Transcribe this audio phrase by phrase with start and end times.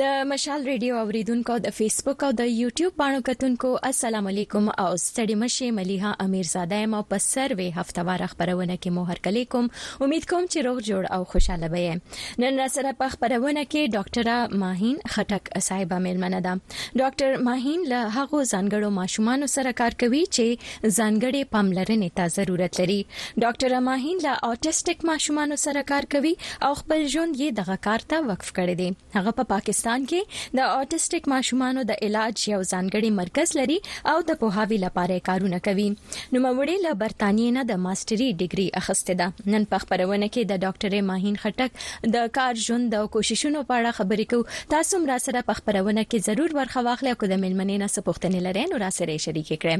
[0.00, 5.36] د مشال ریډیو اوریدونکو د فیسبوک او د یوټیوب باندې کتونکو السلام علیکم او ستړي
[5.42, 9.68] مشه مليها امیر زاده ما په سروي هفتوار خبرونه کې مو هر کلی کوم
[10.06, 11.92] امید کوم چې روغ جوړ او خوشاله به
[12.44, 16.56] نن را سره په خبرونه کې ډاکټر ماهین خټک صاحب ملمنه ده
[17.02, 22.98] ډاکټر ماهین له هغه ځانګړو ماشومان سره کار کوي چې ځانګړي پاملرنې ته ضرورت لري
[23.46, 28.22] ډاکټر ماهین له autistic ماشومان سره کار کوي او خپل ژوند یې دغه کار ته
[28.34, 33.10] وقف کړی دی هغه په پاکستان افغانستان کې د autistic ماشومانو د علاج یو ځانګړي
[33.20, 33.78] مرکز لري
[34.12, 35.88] او د پوهاوی لپاره کارونه کوي.
[36.36, 39.26] نو موري له برتانیې نه د ماستري ډیګري اخیسته ده.
[39.54, 41.70] نن په خبرونه کې د ډاکټر ماهین خټک
[42.16, 44.48] د کار ژوند او کوششونو په اړه خبرې کوو.
[44.74, 48.64] تاسو را سره په خبرونه کې ضرور ورخه واخلئ او د ملمنې نه سپوښتنې لرئ
[48.72, 49.76] نو را سره شریک کړئ.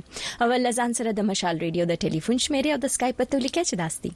[0.46, 3.76] اول لزان سره د مشال ریډیو د ټلیفون شمیره او د اسکایپ په تولیکه چي
[3.84, 4.12] داستي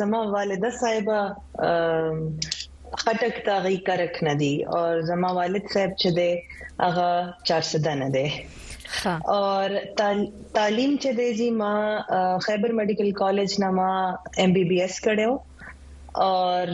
[0.00, 1.10] زما والده صاحب
[3.02, 4.80] خټک تاغي کرک ندي او
[5.10, 6.32] زما والد صاحب چې دی
[6.80, 7.08] هغه
[7.52, 8.26] 400 نه دی
[9.34, 9.70] اور
[10.54, 11.74] تعلیم چې دی جی ما
[12.46, 13.90] خیبر میډیکل کالج نه ما
[14.44, 15.30] ایم بي بي اس کړو
[16.23, 16.69] और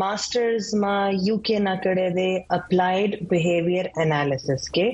[0.00, 2.26] मास्टर्स मां यूके ना करे दे
[2.56, 4.88] अप्लाइड बिहेवियर एनालिसिस के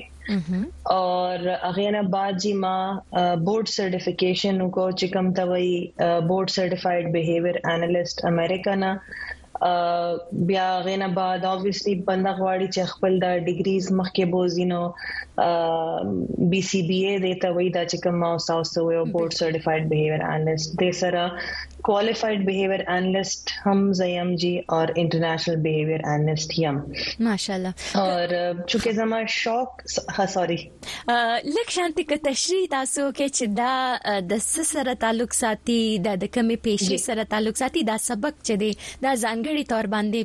[0.91, 2.79] और अगेना बाद जी मां
[3.49, 8.97] बोर्ड सर्टिफिकेशन को चिकम तवई board certified behaviour analyst America ना
[9.63, 14.81] بیا غینا بعد obviously بندا غواړي چې خپل د ډیګریز مخکې بوزینو
[16.53, 20.23] بي سي بي اي دیتا وای دا چې کوم او تاسو یو بورډ سرټیفاید بیهیویر
[20.29, 21.23] انالیست د سره
[21.85, 26.77] क्वालिफाइड बिहेवियर एनालिस्ट हम जयम जी और इंटरनेशनल बिहेवियर एनालिस्ट हम
[27.27, 28.35] माशाल्लाह और
[28.69, 29.81] चूंकि زما شوق
[30.17, 30.59] ها سوري
[31.09, 34.37] لکه شانتي ک تشریح تاسو کې چې دا د
[34.73, 38.71] سره تعلق ساتي د کمې پیشي سره تعلق ساتي دا سبق چې دی
[39.05, 40.21] دا ځانګړي تور باندې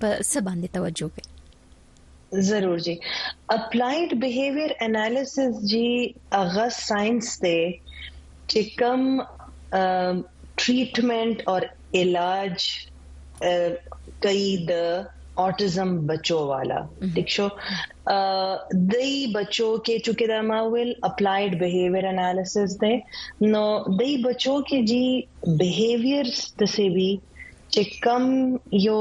[0.00, 1.30] په څه باندې توجه کوي
[2.48, 2.92] ضرور جی
[3.52, 5.86] اپلائیډ بیهیویر انالیسس جی
[6.40, 7.62] اغه ساينس دی
[8.50, 9.02] چې کوم
[10.56, 11.68] ट्रीटमेंट और
[12.02, 12.66] इलाज
[13.42, 15.06] कई द
[15.38, 16.78] ऑटिज्म बच्चों वाला
[17.14, 17.48] ठीक शो
[18.08, 22.96] दई बच्चों के चूंकि दमाविल applied behaviour analysis they
[23.42, 23.62] know
[23.98, 25.02] दई बच्चों के जी
[25.48, 27.08] बिहेवियर्स तसे भी
[27.72, 28.26] चिकम
[28.74, 28.98] यो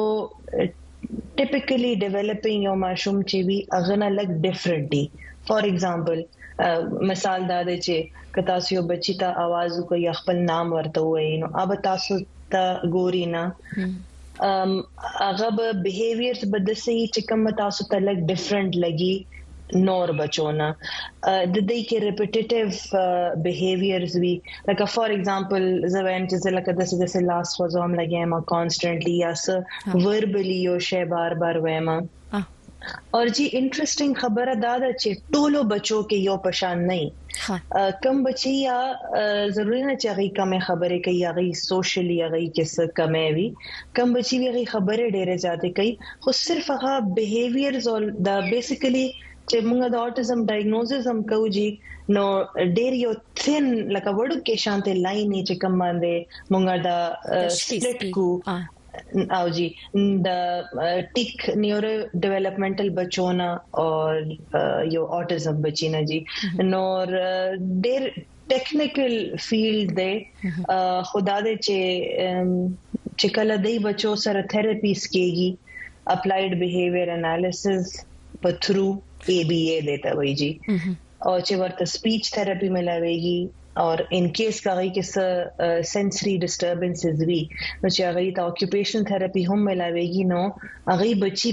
[1.38, 5.10] टिपिकली डेवलपिंग यो माशूम ची भी अगना लग डिफरेंटली
[5.48, 6.24] फॉर एग्जांपल
[7.12, 7.96] مثال دا دی چې
[8.38, 12.20] کتا سیو بچی ته आवाज کوي خپل نام ورته وایي نو اب تاسو
[12.56, 12.64] ته
[12.96, 13.44] ګوري نه
[14.50, 14.72] ام
[15.22, 19.16] هغه به بیهیویرز بدسي چې کوم تاسو ته لګ ډیفرنٹ لګي
[19.88, 20.68] نور بچونه
[21.54, 24.34] د دې کې ریپټیټیو بیهیویرز وی
[24.70, 29.34] لکه فار ایگزامپل زوین چې لکه د څه د لاس وځوم لګي ما کانستنټلی یا
[29.44, 29.46] س
[30.06, 31.90] وربلی یو شی بار بار وایم
[33.19, 37.01] اور جی interesting خبره دا ده چې ټولو بچو کې یو پشان نه
[38.07, 38.79] کم بچي یا
[39.57, 43.49] ضروري نه چې هغه کم خبرې کوي هغه socially هغه کیسه کمې وي
[44.01, 45.93] کم بچي هغه خبرې ډېرې زیاتې کوي
[46.27, 47.99] خو صرف هغه behaviors او
[48.31, 49.07] دا basically
[49.51, 51.67] چې موږ د autism diagnosis هم کوو جی
[52.17, 52.25] نو
[52.77, 53.13] ډېر یو
[53.43, 53.67] thin
[53.97, 56.15] لکه وړو کې شانته line چې کوم باندې
[56.53, 56.99] موږ دا
[57.59, 58.27] split کو
[59.39, 59.67] او جی
[60.27, 60.29] د
[61.17, 63.49] ټیک neurodevelopmental بچونه
[63.83, 63.89] او
[64.95, 66.21] یو autism بچینا جی
[66.75, 67.15] نور
[67.87, 68.03] ډېر
[68.53, 69.15] technical
[69.47, 70.15] field دی
[71.11, 71.79] خدا دې چې
[73.21, 75.51] چې کله دای بچو سره therapies کېږي
[76.17, 77.95] applied behavior analysis
[78.47, 78.89] په through
[79.33, 80.51] ABA دیتا وایي جی
[81.27, 83.39] او چې ورته speech therapy ملاويږي
[83.84, 85.26] اور ان کیس کاغی کې څه
[85.94, 87.42] سنسري ډیسټربنسز وي
[87.82, 90.42] نو چې هغه ته اکیوپیشن تھراپي هم ملاويږي نو
[90.92, 91.52] هغه بچي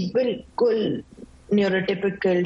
[1.58, 2.44] نیوروټیپیکل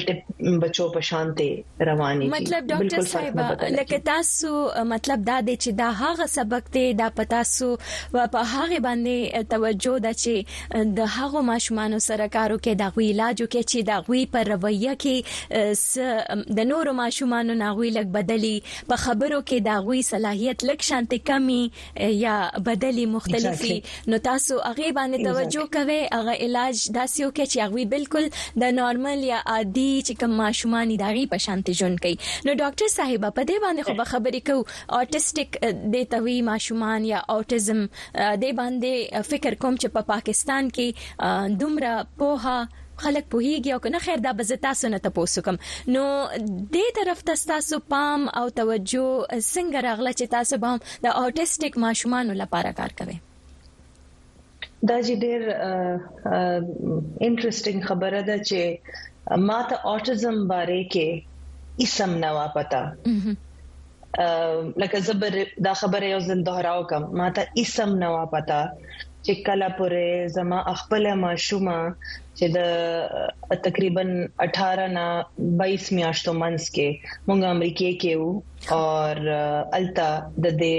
[0.62, 3.40] بچو په شانته رواني مطلب ډاکټر صاحب
[3.78, 4.52] لکه تاسو
[4.92, 7.68] مطلب دا دی چې دا هغه سبق دی دا پتا سو
[8.14, 13.42] په هغه باندې توجه ده چې د هغه ماشومان سره کارو کې د غوي علاج
[13.42, 18.54] کې چې د غوي پر رویه کې د نورو ماشومان نه غوي لګ بدلی
[18.92, 21.60] په خبرو کې د غوي صلاحيت لک شانته کمی
[22.24, 22.36] یا
[22.70, 23.72] بدلی مختلفي
[24.14, 28.30] نو تاسو هغه باندې توجه کوئ هغه علاج داسیو کې چې غوي بالکل
[28.64, 32.16] د نور نارمل یا عادي چې کوم ماشومان داغي په شانتي جون کوي.
[32.46, 34.56] نو ډاکټر صاحب په دې باندې خو خبرې کو
[34.98, 35.50] اوټیسټک
[35.96, 37.84] د توي ماشومان یا اوټیزم
[38.44, 41.92] د باندې فکر کوم چې په پا پاکستان کې دومره
[42.24, 42.56] پوها
[43.04, 45.62] خلک پوهیږي او کنه خیر دا به زه تاسو نه تاسو کوم
[45.96, 46.04] نو
[46.74, 50.76] دې طرف ته تاسو پام او توجه څنګه راغله چې تاسو به
[51.08, 53.18] د autistic ماشومان لپاره کار کوئ
[54.88, 55.40] دا چې ډېر
[57.26, 58.60] interesting خبره ده چې
[59.48, 61.08] ما ته autism باره کې
[61.84, 62.82] اسم نه وا پتا
[64.82, 65.34] لکه زبر
[65.66, 68.60] دا خبره یو ځل دوهراو کوم ما ته اسم نه وا پتا
[69.26, 71.76] چې کله پورې زما خپل ماشومه
[72.38, 72.58] چې د
[73.66, 74.04] تقریبا
[74.46, 75.06] 18 نه
[75.62, 76.88] 22 میاشتو منځ کې
[77.28, 78.32] مونږ امریکای کې وو
[78.78, 79.22] اور
[79.80, 80.08] التا
[80.44, 80.78] د دې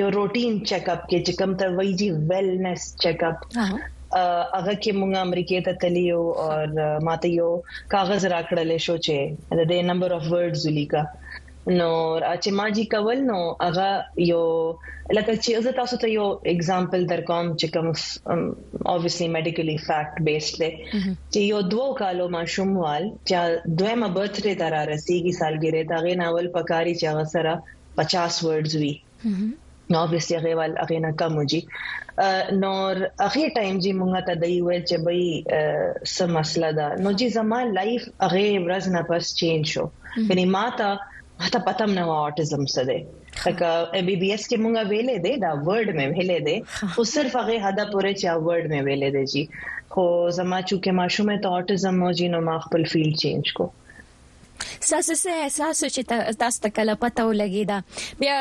[0.00, 5.80] یو routine checkup کې چې کوم ته وایي wellness checkup هغه کې مونږ امریکای ته
[5.84, 6.66] تلیو اور
[7.08, 7.50] ماته یو
[7.94, 9.16] کاغذ راکړل شو چې
[9.58, 11.04] د دې number of words ولیکا
[11.66, 13.90] نو چې ما جی کول نو هغه
[14.28, 14.42] یو
[15.16, 17.92] لکه چې زه تاسو ته یو example درکوم چې کوم
[18.94, 25.34] obviously medically fact based دی چې یو دوه کالو ماشوموال چې دویمه birthday تر رسیدي
[25.40, 27.52] سالګره دا غي ناول پکاري چې هغه سره
[28.02, 28.94] 50 words وي
[29.90, 31.62] نو obviously هغه ول هغه نه کم وږي
[32.64, 37.26] نور هغه time چې مونږ ته دی ویل چې بای سم مسله ده نو چې
[37.38, 39.88] زما life هغه ورځ نه پس change شو
[40.28, 41.00] یعنی ما ته
[41.54, 43.00] ته پتم نه autism څه دی
[43.46, 43.68] لکه
[43.98, 46.56] MBBS کې مونږه ویلې ده دا word مې ویلې ده
[46.94, 49.42] خو صرف هغه حدا پورې چې word مې ویلې ده جی
[49.92, 50.04] خو
[50.38, 53.70] زما چې ماشومه ته autism مو جی نو ما خپل field change کو
[54.90, 57.78] تاسو څه احساس چې تاسو ته کله پته ولګی دا
[58.20, 58.36] بیا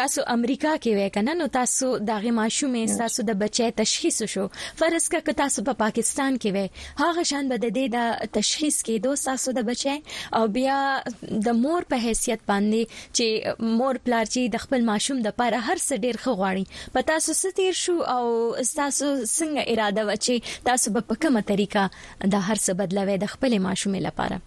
[0.00, 5.08] تاسو امریکا کې وای کنه نو تاسو دغه ماشومې تاسو د بچي تشخیص شو فرض
[5.12, 6.68] کړه تاسو په پاکستان کې وای
[7.04, 9.96] هغه شان به د دې د تشخیص کې دوه تاسو د بچي
[10.40, 10.78] او بیا
[11.48, 12.82] د مور په حیثیت باندې
[13.16, 16.64] چې مور پلار چې د خپل ماشوم د لپاره هر څه ډیر خغواړي
[16.96, 18.24] په تاسو ستیر شو او
[18.80, 19.06] تاسو
[19.38, 20.36] څنګه اراده وچی
[20.68, 21.88] تاسو په کومه طریقه
[22.34, 24.44] د هر څه بدلوي د خپل ماشوم لپاره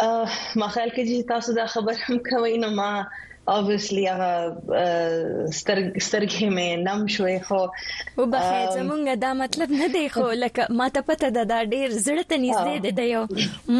[0.00, 2.90] ما خیال کې چې تاسو دا خبر هم کوي نو ما
[3.56, 4.32] obviously هغه
[6.06, 7.60] سترګې مې نم شوې خو
[8.18, 11.88] او بخیر زمونږ دا مطلب نه دی خو لکه ما ته پته ده دا ډیر
[12.06, 13.24] زړه ته نږدې دی یو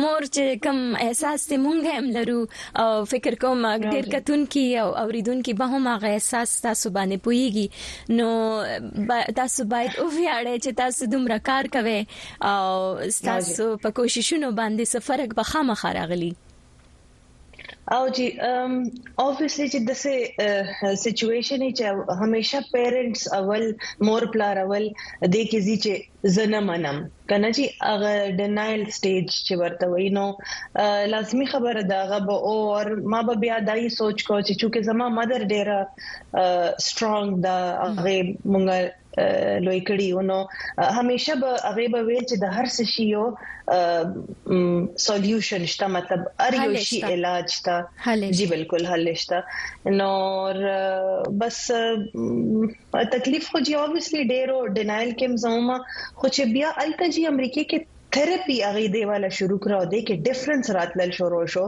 [0.01, 2.41] مور چې کم احساس ته مونږ هم لرو
[2.85, 7.17] او فکر کوم ډیر کتون کی او اوریدون کی به هم هغه احساس تاسو باندې
[7.29, 7.67] پويږي
[8.21, 8.29] نو
[9.41, 12.01] تاسو باید او ویاړئ چې تاسو دومره کار کوئ
[12.53, 16.35] او تاسو په کوششونو باندې سفرک به خامخا راغلي
[17.97, 18.27] او جی
[19.27, 23.65] obviously چې د سه سچويشن چې همیشه پیرنټس اول
[24.09, 25.93] مور پلار اول د کې زی چې
[26.37, 27.01] زنه منم
[27.33, 30.27] کنه چې هغه denial stage چې ورته وینو
[31.15, 35.09] لازمی خبره ده هغه او اور ما به بیا دای سوچ کو چې چې زما
[35.21, 35.79] mother ډیره
[36.87, 38.17] strong دا هغه
[38.53, 38.67] مونږ
[39.67, 40.39] لوی کړي نو
[40.99, 43.27] همیشه به هغه به ویل چې د هر څه شی یو
[45.07, 49.43] solution شته مطلب هر یو شی علاج شته جی بالکل حل شته
[50.01, 50.09] نو
[51.45, 51.61] بس
[53.13, 57.95] تکلیف خو جی obviously ډیرو denial کې مزومه خو چې بیا الته جی امریکای کې
[58.17, 61.65] تھراپي هغه دیواله شروع کړو د کې difference راتلل شروع شو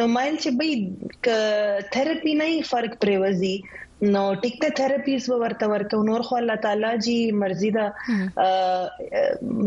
[0.00, 3.54] نو مایل چې به تھراپي نه فرق پریوزي
[4.02, 7.84] نو ټیک ته therapies ورته ورکو نور خو الله تعالی جی مرزي دا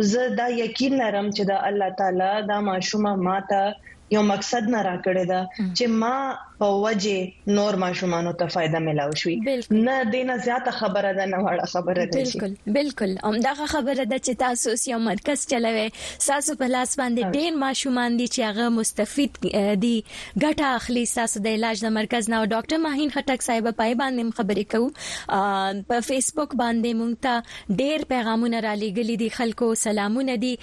[0.09, 3.61] زه دا یقین لرم چې دا الله تعالی دا ماشومه ماته
[4.15, 6.13] یو مقصد نه راکړی دا چې ما
[6.61, 11.65] په وجه نور ماشومانو ته فائدہ ملاو شي نه دینه زیاته خبره ده نه وړه
[11.73, 15.85] خبره ده بالکل بالکل همدا خبره ده چې تاسو یو مرکز چلوي
[16.27, 19.39] تاسو په لاس باندې ډیر ماشومان دي چې هغه مستفید
[19.85, 19.93] دي
[20.43, 24.65] ګټه اخلي تاسو د علاج د مرکز نه ډاکټر ماهین خټک صاحب پای باندې خبرې
[24.75, 30.53] کوو په فیسبوک باندې مونږ ته ډیر پیغامونه را لېګلې دي خلکو سلامونه دي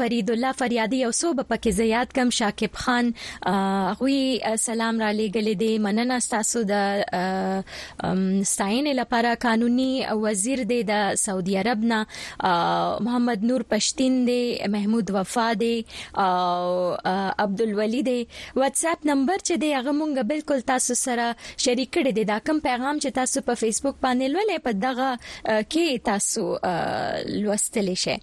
[0.00, 3.14] فرید الله فریادي یو څو په کې زیات کم شاکر عاقب خان
[4.00, 6.74] غوي سلام را لګلې دي مننه تاسو د
[8.52, 9.88] ستاین لپاره قانوني
[10.24, 11.98] وزیر دی د سعودي عرب نه
[13.08, 15.74] محمد نور پښتين دی محمود وفا دی
[16.26, 16.96] او
[17.46, 18.16] عبد الولي دی
[18.56, 21.28] واتس اپ نمبر چې دی هغه مونږ بالکل تاسو سره
[21.66, 25.08] شریک کړی دی دا کوم پیغام چې تاسو په فیسبوک باندې ولې په دغه
[25.72, 26.42] کې تاسو
[27.44, 28.16] لوستل شي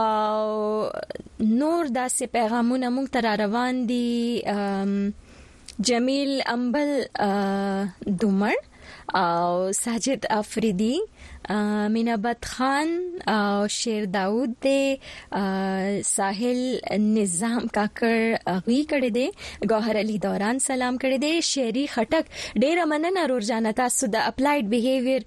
[0.00, 0.90] او
[1.40, 5.25] نور داسې پیغامونه مونږ تر روان باندې
[5.80, 7.04] جمیل امبل
[8.20, 8.54] دومر
[9.14, 11.00] او ساجد افریدي
[11.48, 12.88] مینابت خان
[13.28, 14.98] او شیر داوود دی
[16.04, 16.60] ساحل
[17.00, 19.26] نظام کاکر غوي کړي دي
[19.70, 22.24] ګوهر علي دوران سلام کړي دي شيري خټک
[22.64, 25.22] ډیره مننه رور جان تاسو د applied behavior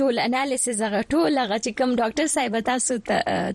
[0.00, 2.98] ټول analysis هغه ټول هغه چې کوم ډاکټر صاحب تاسو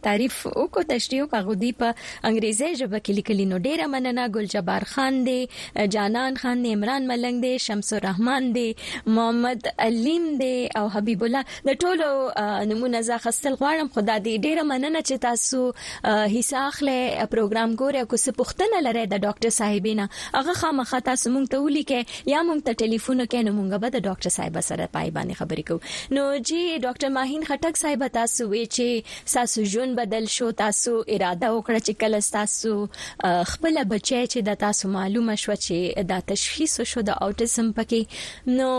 [0.10, 1.94] تعریف وکړو تشریح کاغو دی په
[2.32, 5.38] انګریزي ژبه کې لیکلي نو ډیره مننه ګل جبار خان دی
[5.98, 8.68] جانان خان دی عمران ملنګ دی شمس الرحمن دی
[9.06, 12.07] محمد علیم دی او حبیب الله د ټولو
[12.72, 15.74] نمونه زه خستل غواړم خدا دې ډیره مننه چې تاسو
[16.36, 16.98] حصہ اخلي
[17.34, 22.32] پروګرام ګوري او څه پوښتنه لري د ډاکټر صاحبینا هغه خامخا تاسو مونږ ته ولیکې
[22.34, 25.64] یا مونږ ته ټلیفون وکړئ نو مونږ به د ډاکټر صاحب سره پای باندې خبرې
[25.68, 25.80] کوو.
[26.18, 31.52] نو جی ډاکټر ماهین خټک صاحب تاسو وی چې تاسو جون بدل شو تاسو اراده
[31.56, 32.72] وکړه چې کله تاسو
[33.54, 38.70] خپل بچی چې د تاسو معلومه شو چې دا تشخیص شو د اوټیزم پکې نو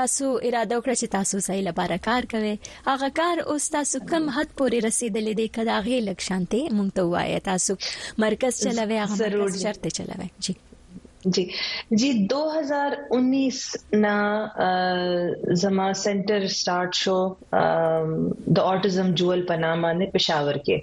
[0.00, 2.54] تاسو اراده وکړه چې تاسو صحیح لپاره کار کوئ
[2.89, 7.03] هغه کار اوس تاسو کم حد پورې رسیدلې دي کدا غي لک شانته مونږ ته
[7.15, 7.77] وایي تاسو
[8.25, 10.55] مرکز چلوي هغه ضرور شرط چلوي جی
[11.35, 11.43] جی
[11.99, 14.15] جی 2019 نا
[15.63, 17.19] زما سنټر سٹارټ شو
[17.51, 20.77] د اوټیزم جول پنامه نے پېښور کې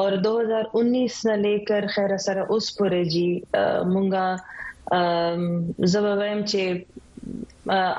[0.00, 3.26] और 2019 से लेकर खैर सर उस पूरे जी
[3.94, 4.26] मुंगा
[4.92, 6.84] जवाबम چې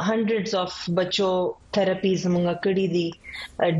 [0.07, 1.31] هندرډز اف بچو
[1.76, 3.08] تھراپی زموږه کړې دي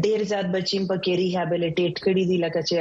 [0.06, 2.78] ډیر زیات بچیم په کې ریهابیلیټیټ کړې دي لکه چې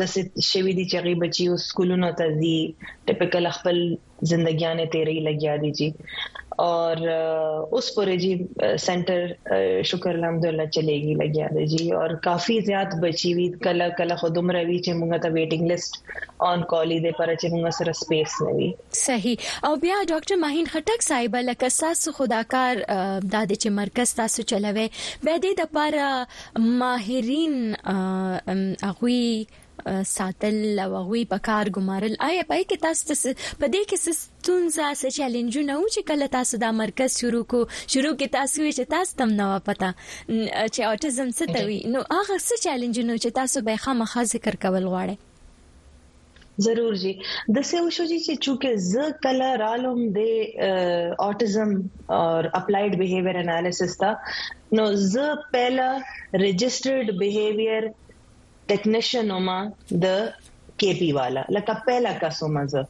[0.00, 2.56] د څه شوی دي چې غي بچي او سکولونو ته دي
[3.10, 3.80] ټیپیکل خپل
[4.28, 5.90] ژوندګیانه تیرې لګیا دي جی
[6.62, 6.96] اور
[7.76, 8.30] اس پر جی
[8.84, 14.14] سینٹر شکر الحمدللہ چلے گی لگیا دے جی اور کافی زیاد بچی ہوئی کلا کلا
[14.22, 16.00] خودم روی چې موږ ته ویټینګ لیست
[16.48, 18.66] آن کال دې پر چې موږ سره سپیس نوي
[19.02, 24.37] صحیح او بیا ډاکټر ماهین خټک صاحب لکه ساس خداکار د دې چې مرکز تاسو
[24.52, 24.88] چلوي
[25.24, 26.26] به دې د لپاره
[26.82, 27.76] ماهرین
[28.90, 29.46] اغوي
[30.06, 35.08] ساتل او غوي په کار ګمارل آیا پای کې تاسو په دې کې ستونزه څه
[35.18, 39.36] چیلنجونه و چې کله تاسو دا مرکز شروع کو شروع کې تاسو چې تاسو تم
[39.40, 39.92] نه پتا
[40.74, 44.92] چې اوټیزم څه ته وي نو هغه څه چیلنجونه چې تاسو به خامخا ذکر کول
[44.92, 45.27] غواړئ
[46.66, 47.12] ضرور جی
[47.56, 50.20] د څه وشو چې چونکه ز کله رالم د
[51.26, 51.74] autism
[52.18, 54.10] اور applied behavior analysis تا
[54.78, 55.88] نو ز پہلا
[56.44, 57.88] registered behavior
[58.72, 59.58] technician وما
[60.04, 60.06] د
[60.80, 62.84] KP والا لکه پہلا کسومه ز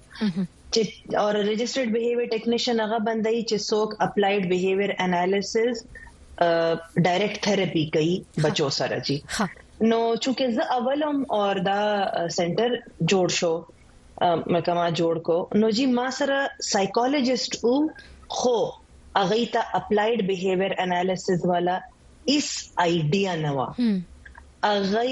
[0.75, 0.83] چې
[1.23, 5.85] اور registered behavior technician هغه بندای چې څوک applied behavior analysis
[6.41, 9.17] direct therapy کوي بچو سره جی
[9.81, 11.81] نو چونکه زه اولم اور دا
[12.37, 12.77] center
[13.13, 13.53] جوړ شو
[14.55, 17.75] مکما جوړ کو نو جی ما سره سایکولوژیست او
[18.39, 18.57] خو
[19.23, 21.77] اغه ته اپلایډ بیهیویر انالیسس والا
[22.37, 22.49] اس
[22.87, 23.69] ایډیا نو
[24.71, 25.05] اغه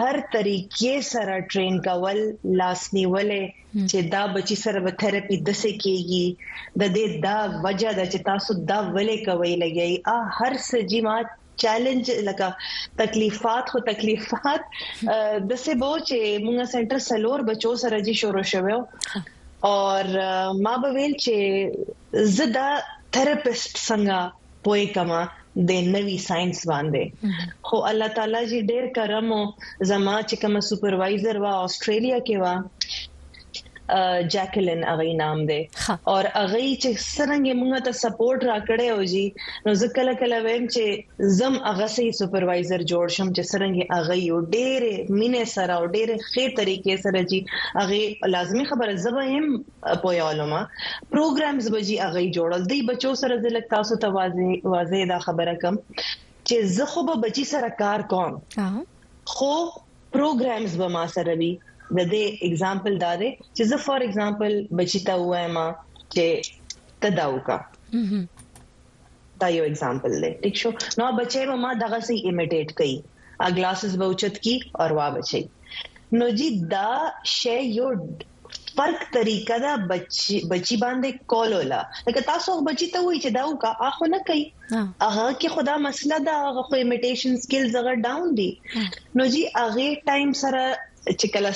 [0.00, 2.22] هر طریقې سره ټرین کول
[2.60, 3.42] لاس نیولې
[3.90, 6.26] چې دا بچی سره به تھراپي د څه کېږي
[6.82, 11.18] د دې دا وجہ د چې تاسو دا ولې کوي لګي ا هر سجی ما
[11.64, 12.50] چیلنج لکه
[13.02, 18.78] تکلیفات خو تکلیفات د څه بو چې موږ center سلور بچو سره جي شروع شوو
[19.72, 20.04] اور
[20.66, 21.36] ما به ویل چې
[22.38, 22.68] زدا
[23.16, 24.18] therapist څنګه
[24.68, 25.20] پوي کما
[25.70, 27.36] د نوي ساينس باندې
[27.70, 29.32] خو الله تعالی جی ډېر کرم
[29.92, 32.54] زما چې کوم supervisor وا استرالیا کې وا
[34.34, 35.58] جاکلین اغه نام دی
[35.90, 39.24] او اغه چې څنګه موږ ته support راکړې او جی
[39.66, 44.40] نو ځکه کله ویم چې زم اغه سي supervisor جوړ شم چې څنګه اغه یو
[44.56, 47.40] ډېر مینه سره او ډېر ښه طریقې سره جی.
[47.84, 49.64] اغه لازمی خبره زبهم
[50.06, 50.62] پویالما
[51.16, 55.82] programs بجی اغه جوړل دی بچو سره زلک تاسو ته واضح واضح دا خبره کم
[56.48, 58.40] چې زه خو به بچی سره کار کوم.
[59.34, 59.52] خو
[60.12, 61.50] programs به ما سره وي
[61.96, 65.58] د دې example دا دی چې زه for example بچیتا وایم
[66.14, 66.26] چې
[67.06, 67.58] تداوکا
[69.40, 70.70] دا یو example دی ٹھیک شو
[71.02, 72.94] نو بچي ما دغه سي imitate کړي
[73.46, 75.42] ا glasses به اوچت کی اور وا بچي
[76.22, 76.88] نو جی دا
[77.34, 77.92] شی یو
[78.78, 83.46] فرق طریقه دا بچي بچي باندې کول ولا لکه تاسو بچي ته وای چې دا
[83.48, 88.50] وکا اخو نه کوي هغه کې خدا مسله دا هغه imitation skills هغه down دي
[89.20, 90.62] نو جی هغه time سره
[91.06, 91.50] چې کله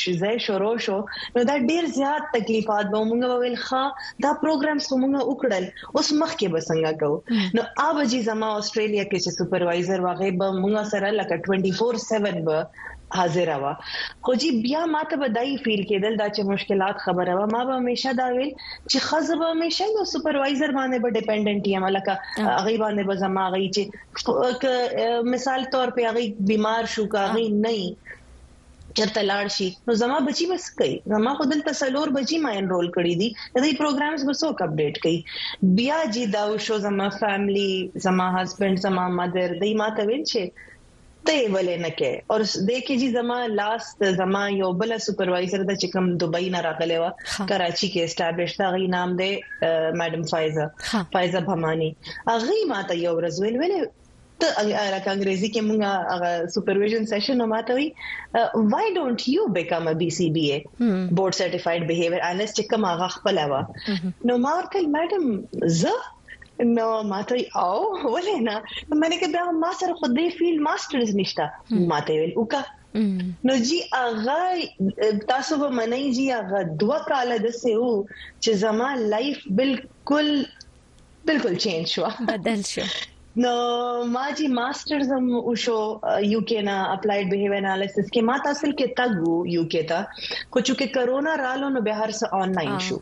[0.00, 0.98] شزه شروع شو
[1.36, 3.84] نو دا ډیر زیات تکلیفات به موږ ویل ښا
[4.26, 5.64] دا programs موږ وکړل.
[5.96, 7.16] اوس مخکې به څنګه کوو؟
[7.56, 12.58] نو اوب جی زما استرالیا کې چې supervisor واغې به موږ سره لکه 24/7 به
[13.14, 13.72] حاضر وا
[14.26, 18.14] خو جی بیا ماته بدای feel کېدل دا چې مشکلات خبره وا ما به همیشه
[18.20, 18.50] دا ویل
[18.90, 21.86] چې خزه به همیشه یو supervisor باندې به dependent یم.
[21.96, 23.82] لکه هغه باندې به زما هغه چې
[25.34, 27.74] مثال تور په هغه بیمار شو کا هغه نه
[28.98, 32.92] چرته لاړ شي نو زما بچي بس کوي زما خو دلته سلور بچي ما enroll
[32.98, 37.68] کړی دي د دې programs به څوک update کوي بیا جی دا شو زما family
[38.06, 40.72] زما husband زما mother دای ما ته ویل چې
[41.28, 42.38] ته ولې نه کې او
[42.70, 47.88] دیکھې جی زما last زما یو بل supervisor د چکم دبي نه راغلی و کراچي
[47.92, 49.30] کې establish دا غي نام دی
[50.00, 50.66] madam فایزا
[51.16, 51.92] فایزا بھمانی
[52.34, 53.78] اغه ما ته یو ورځ ویل ویل
[54.40, 55.80] ته لکه انګریزي کې موږ
[56.12, 57.86] هغه supervision session ماته وی
[58.72, 60.58] why don't you become a BCBA
[61.20, 63.62] board certified behavior analyst چې کوم هغه خپل وا
[64.30, 65.24] نو ما ورته madam
[65.80, 65.94] زه
[66.76, 67.80] نو ماته او
[68.14, 68.56] ولې نه
[68.90, 71.50] مې کې بیا ما سره خو دې field masters نشته
[71.94, 72.62] ماته ویل وکا
[73.48, 77.90] نو جی اغه تاسو به منئ جی اغه دوا کال د سه وو
[78.42, 80.32] چې زما life بالکل
[81.30, 82.88] بالکل change شو بدل شو
[83.44, 83.54] نو
[84.12, 85.78] ما جی masters هم وشو
[86.32, 90.00] UK نه applied behavior analysis کې ما تاسو کې تګو یو کې تا
[90.52, 93.00] خو چې کرونا رالو نو به هر څه آنلاین شو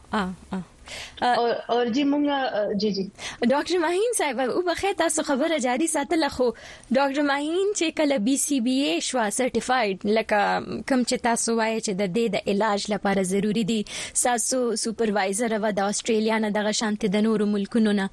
[1.23, 3.05] او او جی مونږه جی جی.
[3.53, 6.51] ډاکټر ماهین صاحب او بخیر تاسو خبره جاری ساتل خو
[6.95, 10.41] ډاکټر ماهین چې کله BCBA شوا certified لکه
[10.87, 13.81] کم چې تاسو وایي چې د دې د علاج لپاره ضروری دي
[14.23, 18.09] تاسو supervisor و د استرالیا نه دغه شانت د نورو ملکونو نه.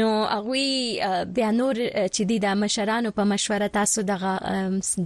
[0.00, 4.32] نو هغه بیا نور چې دي د مشرانو په مشوره تاسو دغه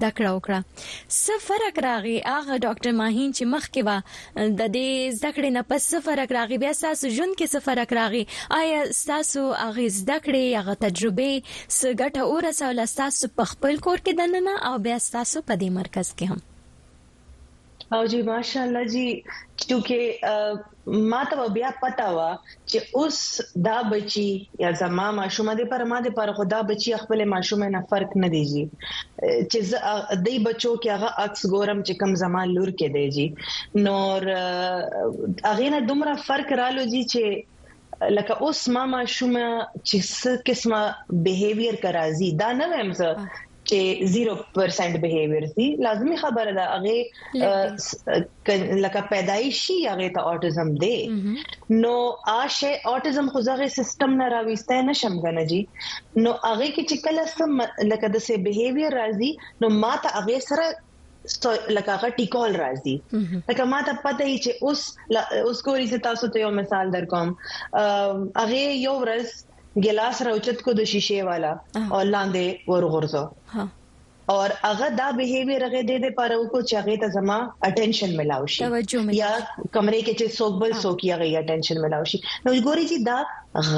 [0.05, 0.61] دکړه وکړه.
[1.09, 3.91] څه فرق راغی؟ هغه ډاکټر ماهین چې مخکې و
[4.61, 4.89] د دې
[5.23, 8.25] ذکر نه پس فرق راغی؟ بیا تاسو ژوند کې څه فرق راغی؟
[8.61, 11.31] آیا تاسو هغه زده کړې هغه تجربه
[11.79, 16.35] سګټه اورسول تاسو په خپل کور کې دننه او بیا تاسو په دې مرکز کې
[16.35, 16.48] هم
[17.97, 19.07] او جی ماشاءالله جی
[19.61, 19.95] چې
[21.13, 22.25] ما ته بیا پتا و
[22.71, 23.21] چې اوس
[23.67, 24.27] دا بچي
[24.65, 28.31] یا زما ماشومه دې پر ما دې پر خدا بچي خپل ماشومه نه فرق نه
[28.35, 28.65] دیږي
[29.51, 29.59] چې
[30.27, 33.27] دې بچو کې هغه عکس ګورم چې کم زما لور کې دیږي
[33.89, 34.31] نور
[35.51, 37.25] هغه نه دومره فرق رالو جی چې
[38.17, 39.45] لکه اوس ما ماشومه
[39.89, 40.83] چې څه قسمه
[41.29, 43.09] behavior کرازي دا نه ویم زه
[43.71, 43.81] چې
[44.57, 46.97] 0% behavior دي لازمي خبره ده هغه
[48.85, 50.99] لکه پیدایشي هغه ته autism دی
[51.85, 51.95] نو
[52.35, 55.63] آشه autism خو ځغه سیستم نه راويسته نشم غنه جی
[56.25, 57.53] نو هغه کې چې کله سم
[57.93, 59.33] لکه د سه behavior راځي
[59.65, 60.69] نو ماته هغه سره
[61.77, 62.97] لکه هغه tackle راځي
[63.49, 64.83] لکه ما ته پته هي چې اوس
[65.49, 67.35] اوس کوی چې تاسو ته یو مثال درکوم
[67.77, 69.27] هغه یو ورځ
[69.87, 73.25] ګلاس راوچت کو د شیشه والا او لاندې ورغورځو
[74.33, 77.37] اور هغه دا behavior هغه د دې پر کو چاغه ته زما
[77.69, 79.31] attention ملاو شي یا
[79.75, 83.19] کمرې کې چې څوک بل څوک یې هغه attention ملاو شي نو ګوري چې دا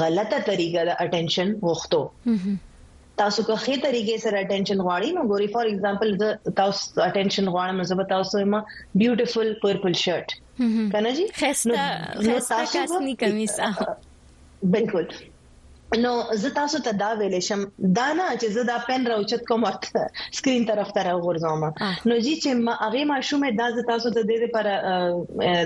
[0.01, 2.01] غلطه طریقه ده attention وختو
[3.21, 7.89] تاسو که خې طریقې سره attention غواړئ نو ګوري for example د تاسو attention غواړم
[7.91, 8.63] زه به تاسو ما
[9.01, 10.27] beautiful purple shirt
[10.95, 11.89] کنه جی خسته
[12.29, 13.59] خسته کاسنی کمیس
[14.75, 15.13] بالکل
[15.99, 17.63] نو زه تاسو ته دا ویلې شم
[17.95, 20.03] دا نه چې زه دا pen راوچت کوم ورته
[20.39, 21.63] screen طرف ته راغورځوم
[22.11, 24.65] نو جی چې ما هغه ماشومه دا زه تاسو ته د دې پر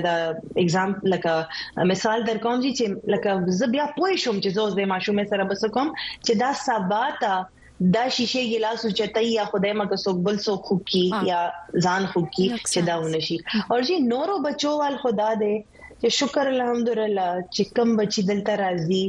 [0.06, 0.16] دا
[0.64, 4.90] اگزام لکه مثال در کوم جی چې لکه زه بیا پوه شم چې زه د
[4.94, 7.46] ماشومه سره بس کوم چې دا سبا ته
[7.94, 11.40] دا شیشه ګلاس اوچتای یا خدای مګه څوک بل څوک خو کی یا
[11.86, 13.40] ځان خو کی چې دا ونشي
[13.72, 15.56] او جی نورو بچو وال خدا دې
[16.02, 19.04] چې شکر الحمدلله چې کم بچی دلته راځي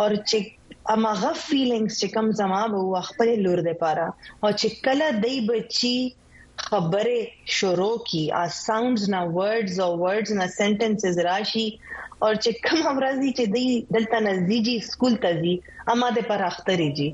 [0.00, 0.38] او چې
[0.94, 4.06] اماغه فیلینګز چې کم زما به خپل لور ده پاره
[4.42, 5.98] او چې کله دای بچی
[6.68, 7.18] خبره
[7.56, 8.22] شروع کی.
[8.42, 11.68] ا sounds نا words او words نا sentences راشي
[12.22, 15.54] او چې کوم امراضي چې دی دلته نزدیکی سکول ته ځي
[15.94, 17.08] اما د پر اختري جی.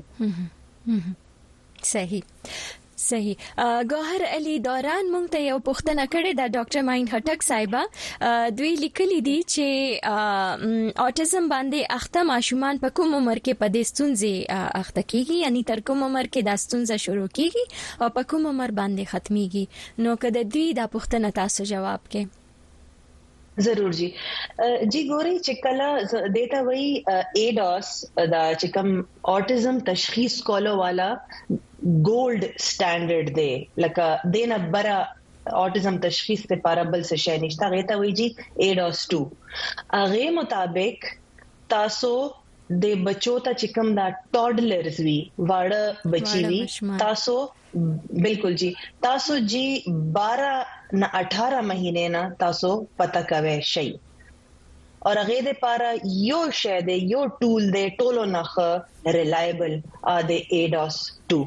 [1.91, 2.23] صحیح
[3.07, 3.35] صحیح.
[3.93, 7.75] ګوهر علي دوران مونږ ته یو پوښتنه کړې ده ډاکټر ماین هټک صاحب
[8.61, 9.67] دوی لیکلي دي چې
[11.05, 14.33] اوټیزم باندې اخته ماشومان په کوم عمر کې په دې ستونزې
[14.83, 17.65] اخته کیږي؟ یعنی تر کوم عمر کې دا ستونزه شروع کیږي
[18.01, 19.65] او په کوم عمر باندې ختميږي
[20.07, 22.41] نو کله دوی دا پوښتنه تاسو جواب کې
[23.65, 24.07] ضرور جی.
[24.93, 26.87] جی ګوري چې کله دیتا وای
[27.41, 27.91] ADOS
[28.33, 28.89] دا چې کوم
[29.33, 31.07] اوټیزم تشخیص کولو والا
[31.85, 34.97] gold standard دی لکه دینه برا
[35.63, 38.27] اوټیزم تشخیص لپاره بل څه شي نشته غیته وی جی
[38.67, 39.19] ADOS 2
[39.97, 41.11] هغه مطابق
[41.73, 42.11] تاسو
[42.85, 45.19] د بچو ته چکم دا toddlers وی
[45.49, 46.61] واړه بچی وی
[47.03, 47.35] تاسو
[48.25, 48.71] بالکل جی
[49.07, 49.65] تاسو جی
[50.17, 53.87] 12 نه 18 مهینه نه تاسو پتا کوي شي
[55.09, 55.89] اور هغه د پاره
[56.27, 58.53] یو شی دی یو tool دی ټولو نخ
[59.17, 59.73] reliable
[60.13, 60.99] ا د ADOS
[61.33, 61.41] 2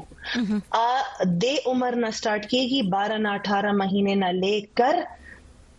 [0.81, 5.01] ا د عمر نه سٹارټ کیږي 12 نه 18 مہینے نه لیکر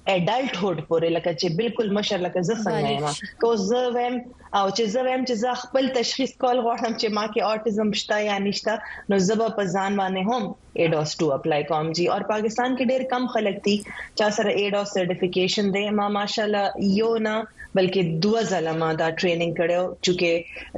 [0.08, 4.16] adulthood پورې لکه چې بالکل مشر لکه زه څنګه یم کو زه ویم
[4.58, 8.18] او چې زه ویم چې زه خپل تشخیص کول غواړم چې ما کې اوټیزم شته
[8.26, 8.74] یا نشته
[9.12, 10.42] نو زه په ځان باندې هم
[10.82, 14.94] ADOS 2 apply کوم جی او پاکستان کې ډېر کم خلک دي چې سره ADOS
[14.98, 17.36] certification دی ما ماشاالله یو نه
[17.78, 20.12] بلکې دوه ځله ما دا training کړو چې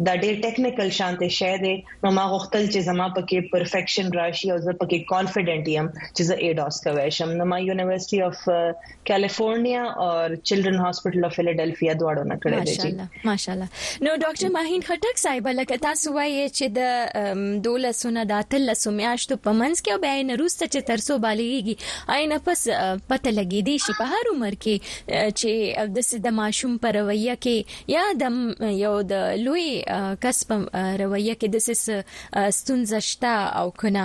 [0.08, 1.74] دا ډېر technical شانته شې دی
[2.04, 6.34] نو ما غوښتل چې زما پکې perfection راشي او زه پکې confident یم چې زه
[6.48, 8.40] ADOS کوي شم نو ما University of
[9.10, 10.10] California او
[10.48, 12.76] Children Hospital of Philadelphia دواړو نه کړې دي
[13.30, 13.68] ماشاءالله ماشاءالله
[14.08, 19.58] نو ډاکټر ماهین خټک صاحب لکه تاسو وایي چې د دولسونه د اتلسو میاشتو په
[19.60, 21.74] منځ کې او بیا نه روسته چې ترسو بالغيږي
[22.18, 24.74] آینه پس پته لګې دي چې په هر عمر کې
[25.40, 27.56] چې د د ماشوم په رویه کې
[27.94, 28.24] یا د
[28.82, 29.66] یو د لوی
[30.24, 30.52] کسب
[31.02, 31.84] رویه کې د سس
[32.58, 34.04] ستونزه شته او کنه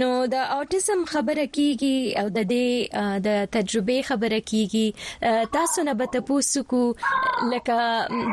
[0.00, 4.86] نو د اوټیزم خبره کیږي او د دې د تجربه خبره کیږي
[5.58, 6.82] تاسو نه به تاسو کو
[7.52, 7.78] لکه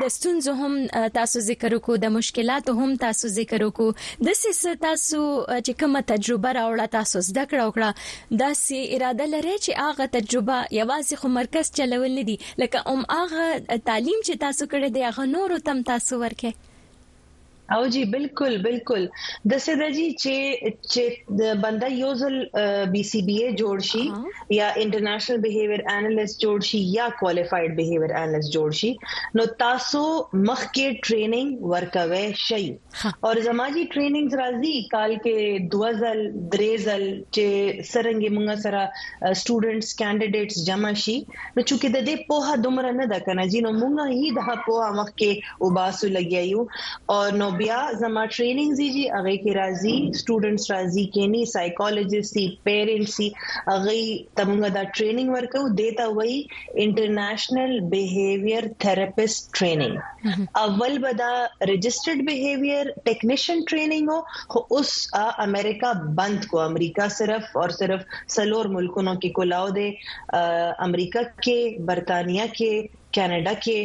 [0.01, 0.73] د ستونزو هم
[1.19, 5.21] تاسو ذکر وکړو د مشکلاتو هم تاسو ذکر وکړو د سس تاسو
[5.65, 7.89] چې کومه تجربه راوړه تاسو زده کړو کړه
[8.41, 13.47] دا سي اراده لري چې هغه تجربه یوازې خو مرکز چلول دي لکه ام هغه
[13.89, 16.51] تعلیم چې تاسو کړی دی هغه نور تم تاسو ورکه
[17.73, 19.05] او جی بالکل بالکل
[19.51, 20.35] د سده جی چې
[20.93, 21.03] چې
[21.41, 22.35] د بندا یوزل
[22.95, 24.03] بي سي بي اي جوړ شي
[24.57, 28.91] یا انټرنیشنل بیهیویر انالیست جوړ شي یا کوالیفاید بیهیویر انالیست جوړ شي
[29.39, 30.03] نو تاسو
[30.49, 32.65] مخکې ټریننګ ورکوي شي
[33.25, 36.23] او زماجی ټریننګز راځي کال کې 2000
[36.53, 37.03] درېزل
[37.35, 37.45] چې
[37.93, 38.81] سرنګي موږ سره
[39.41, 41.17] سټوډنټس کینډیډیټس جمع شي
[41.55, 44.93] نو چې د دې په دومره نه ده کنه جی نو موږ هی د په
[45.01, 45.29] مخکې
[45.67, 46.61] وباسو لګیایو
[47.15, 53.15] او نو بیا زما ټریننګ زیږي هغه کې راځي سټوډنټس راځي کینی سایکولوژیست سي پیرنټس
[53.19, 53.27] سي
[53.69, 53.95] هغه
[54.39, 56.35] تمغه دا ټریننګ ورکو دیتا وای
[56.85, 59.95] انټرنیشنل بیهیویر تھراپیست ټریننګ
[60.63, 61.31] اول بدا
[61.71, 64.91] رجسٹرډ بیهیویر ټیکنیشن ټریننګ هو اوس
[65.47, 69.87] امریکا بند کو امریکا صرف اور صرف سلور ملکونو کې کولاو دے
[70.89, 73.79] امریکا کې برتانیہ کې کینیډا کې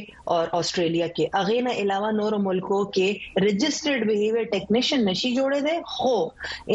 [0.55, 5.77] او استرالیا کې اغه نه علاوه نور ملکو کې registered behavior technician نشي جوړې ده
[5.97, 6.17] خو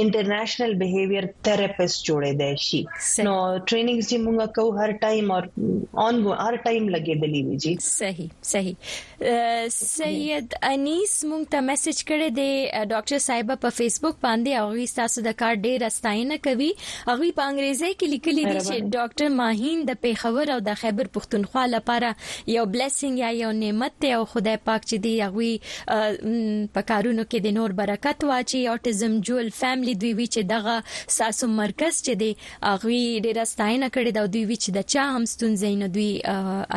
[0.04, 2.82] انټرنیشنل بيهیوير تھراپیست جوړې ده شي
[3.30, 3.36] نو
[3.68, 5.50] trainings چې موږ کو هر time اور
[6.06, 12.04] on go هر time لګې دلی وی جی صحیح صحیح سید انیس موږ ته message
[12.10, 12.50] کړی دی
[12.94, 17.92] ډاکټر صاحب په فیسبوک باندې او تاسو د کار ډیر استاینه کوي هغه په انګریزي
[17.94, 22.14] کې لیکلي دي چې ډاکټر ماهین د پیښور او د خیبر پښتونخوا لپاره
[22.48, 27.40] یو blessing یا یو نعمت دی او خدای پاک چې دی هغه په کارونو کې
[27.46, 28.62] د نور برکت واچي.
[28.68, 30.76] Autism جول family دوی وی چې دغه
[31.18, 32.32] ساسو مرکز چې دی
[32.64, 36.12] هغه ډیر استاینه کړی دا دوی وی چې د چا هم ستونزې نه دوی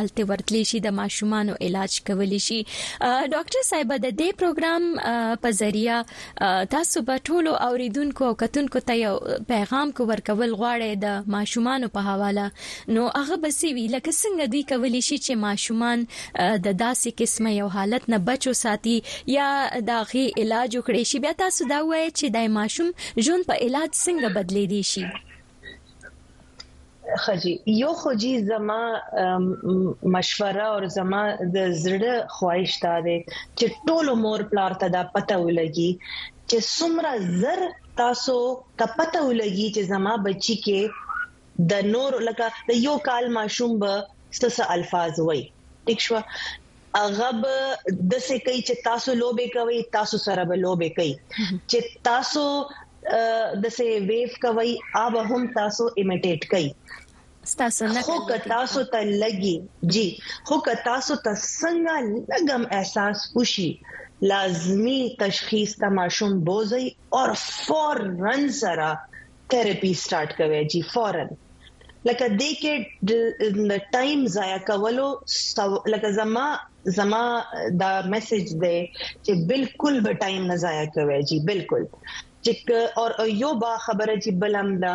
[0.02, 2.61] الته ورتلی شي د ماشومان علاج کولی شي.
[3.02, 4.83] ډاکټر صاحب د دې پروګرام
[5.46, 6.02] په ذریعہ
[6.76, 9.14] تاسو په ټولو اوریدونکو او کتونکو ته یو
[9.52, 12.46] پیغام کو ورکول غواړي د ماشومان په حواله.
[12.96, 16.05] نو هغه بسې وی لکه څنګه دوی کولی شي چې ماشومان
[16.64, 18.97] د داسې قسمه یو حالت نه بچو ساتي
[19.37, 19.47] یا
[19.92, 21.18] داغي علاج وکړي شي.
[21.25, 22.92] بیا تاسو دا وایي چې د ماشوم
[23.29, 25.07] ژوند په علاج څنګه بدلی دي شي.
[27.25, 28.81] خجی یو خوجی زما
[30.14, 31.21] مشوره او زما
[31.55, 33.16] د زړه خواهش تا ده
[33.59, 35.90] چې ټول مور پلار ته دا پته ولګي
[36.51, 37.12] چې څومره
[37.44, 37.64] زر
[38.03, 38.37] تاسو
[38.83, 40.81] ته پته ولګي چې زما بچی کې
[41.73, 43.94] د نور لکه د یو کال ماشوم به
[44.37, 45.43] ستاسو الفاظ وای.
[45.87, 46.21] ټیک شو
[46.97, 47.29] هغه
[48.12, 51.14] د څه کوي چې تاسو لوبه کوي تاسو سره به لوبه کوي
[51.71, 51.79] چې
[52.11, 52.45] تاسو
[53.62, 56.71] د څه ویو کوي اوب هم تاسو ایمیټیټ کوي
[57.59, 59.57] تاسو نه خو که تاسو ته لګي
[59.97, 60.07] جی
[60.51, 61.97] خو که تاسو ته څنګه
[62.33, 63.71] لګم احساس وشي
[64.33, 66.87] لازمی تشخیص ته ماشوم بوزي
[67.19, 68.88] او فورن سره
[69.53, 71.37] therapy start کوي جی فورن
[72.06, 72.74] لکه دې کې
[73.70, 75.06] د time ضایع کولو
[75.94, 76.46] لکه زما
[76.98, 77.22] زما
[77.80, 78.76] دا message دی
[79.24, 81.88] چې بالکل به time نه ضایع کوي جی بالکل
[82.44, 82.52] چې
[83.02, 84.92] اور یو با خبره چې بلم دا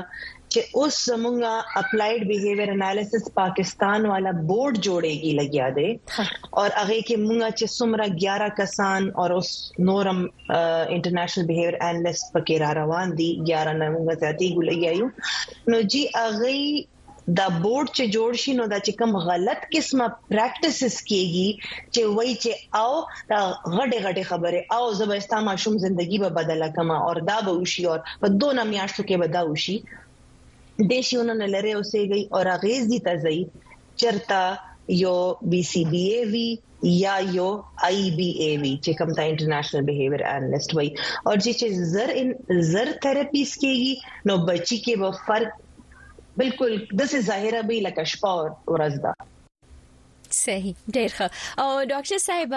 [0.54, 1.52] چې اوس زمونږه
[1.82, 5.90] Applied Behavior Analysis پاکستان والا board جوړېږي لګیا دی
[6.62, 9.52] اور هغه کې مونږه چې څومره 11 کسان اور اوس
[9.90, 15.08] نورم انټرنیشنل بیهیویر انالیست پکې را روان دي 11 نه مونږه ذاتي ګلګیایو
[15.74, 16.54] نو جی هغه
[17.28, 21.50] دا بورډ چې جوړ شي نو دا چې کوم غلط قسمه پریکټیسز کیږي
[21.94, 22.90] چې وای چې او
[23.30, 23.40] دا
[23.76, 27.96] غټه غټه خبره او زبستا ماشوم ژوندۍ به بدله کما او دا به وشي او
[28.26, 29.78] په دوه میاشتو کې به دا وشي
[30.92, 33.40] دیشیونه لره اوسې گئی او اغیز دي تزي
[34.04, 34.44] چرتا
[35.00, 35.18] یو
[35.52, 36.48] BCBA وی
[36.84, 37.50] یا یو
[37.88, 40.90] IBA وی چې کوم تا international behavior analyst وای
[41.26, 42.12] او چې زر
[42.72, 43.94] زر therapies کېږي
[44.32, 45.62] نو بچی کې به فرق
[46.38, 48.34] بالکل د څه ظاهره به لکه شپه
[48.74, 49.14] ورځ ده.
[50.34, 51.28] صحیح ډیر ښه.
[51.64, 52.54] او ډاکټر صاحب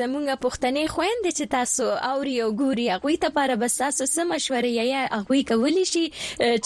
[0.00, 4.72] زمونږ پښتنې خويندې چې تاسو اوري او ګوري هغه ته لپاره بس تاسو سم مشورې
[4.78, 6.04] یا هغه کولی شي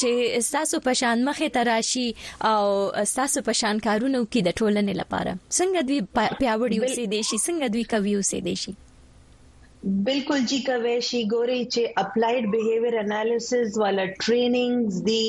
[0.00, 0.10] چې
[0.52, 2.06] تاسو په شان مخه تراشي
[2.52, 5.36] او تاسو په شان کارونه کوي د ټولنې لپاره.
[5.58, 6.00] څنګه دوی
[6.40, 8.72] پیاوړي اوسې دي شي؟ څنګه دوی کوي اوسې دي شي
[9.84, 15.24] بالکل جی کویشي ګوري چې اپلایډ بیهیویر انالیسز والا ټریننګز دی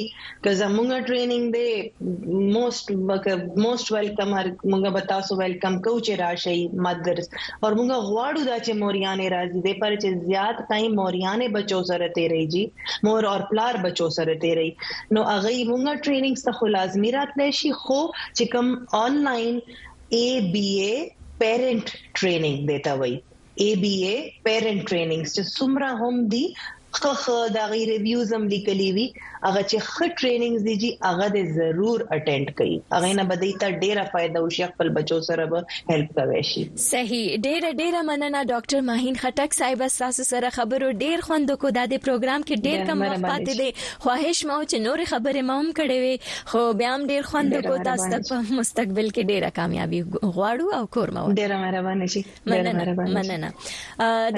[0.45, 2.93] کزه مونږه ټریننګ دی موست
[3.65, 6.55] موست ویلکم مونږه بتاسو ویلکم کو چې راشي
[6.87, 11.83] مدرس او مونږه غواړو دا چې موریانې راځي دی پر چې زیات ټایم موریانې بچو
[11.91, 12.63] سره ته رہی جی
[13.09, 14.73] مور اور پلار بچو سره ته رہی
[15.17, 18.01] نو هغه مونږه trainings ته خو لازمي راتلې شي خو
[18.37, 19.61] چې کوم online
[20.17, 23.23] ABA parent training دیتا وایي
[23.59, 25.29] ABA parent trainings.
[25.35, 26.45] چې څومره هم دي
[26.99, 27.23] خخ
[27.55, 29.07] دا غي reviews هم لیکلي وي
[29.45, 33.79] هغه چې خ trainings دي جی هغه د ضرور attend کړي هغه نه بدای ته
[33.83, 38.87] ډیره فائدہ وشي خپل بچو سره به help کوي شي صحیح ډیره ډیره مننه ډاکټر
[38.91, 43.25] ماهین خټک صاحب تاسو سره خبرو ډیر خوند کو د پروګرام کې ډیر کم وخت
[43.27, 43.69] پاتې دي
[44.07, 46.15] خواهش مو چې نور خبره مو هم کړې وي
[46.53, 50.91] خو بیا هم ډیر خوند کو تاسو ته په مستقبل کې ډیره کامیابی غواړو او
[50.97, 53.51] کور مو ډیره مهرباني شي مننه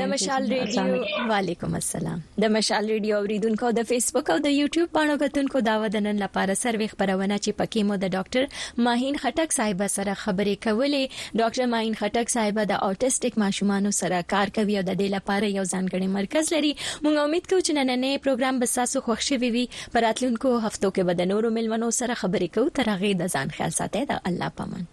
[0.01, 5.15] د مشال ریډیو وعلیکم السلام۔ د مشال ریډیو اوریدونکو د فیسبوک او د یوټیوب باندې
[5.23, 8.43] غتونکو دا ودنن لپاره سروي خبرونه چې پکې مو د ډاکټر
[8.87, 11.03] ماهین خټک صاحب سره خبرې کولې.
[11.41, 15.65] ډاکټر ماهین خټک صاحب د autistic ماشومان سره کار کوي او د دې لپاره یو
[15.73, 16.73] ځانګړي مرکز لري.
[17.03, 19.65] موږ امید کوو چې نننې پروګرام به تاسو خوښ شي وي.
[19.93, 23.57] پر راتلونکو هفتو کې به د نورو ملمنو سره خبرې کوو تر هغه د ځان
[23.57, 24.05] خیال ساتئ.
[24.13, 24.83] د الله پامان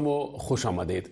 [0.07, 1.09] و خوش آمدید.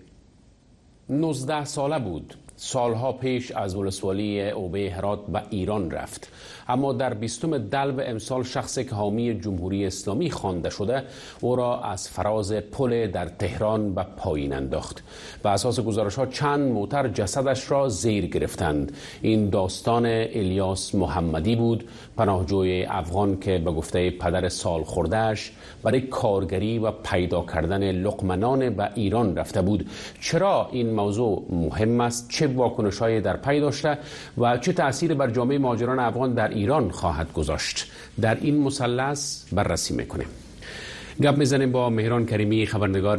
[1.09, 6.27] 19 ساله بود سالها پیش از ولسوالی اوبه هرات به ایران رفت.
[6.67, 11.03] اما در بیستم دلو امسال شخصی که حامی جمهوری اسلامی خوانده شده
[11.41, 15.03] او را از فراز پل در تهران به پایین انداخت
[15.43, 18.91] و اساس گزارش ها چند موتر جسدش را زیر گرفتند.
[19.21, 25.51] این داستان الیاس محمدی بود پناهجوی افغان که به گفته پدر سال خوردهش
[25.83, 29.89] برای کارگری و پیدا کردن لقمنان به ایران رفته بود.
[30.21, 33.97] چرا این موضوع مهم است؟ چه واکنش های در پی داشته
[34.37, 37.91] و چه تأثیر بر جامعه ماجران افغان در ایران خواهد گذاشت.
[38.21, 40.27] در این مثلث بررسی می‌کنیم.
[41.19, 43.17] گپ می‌زنیم با مهران کریمی خبرنگار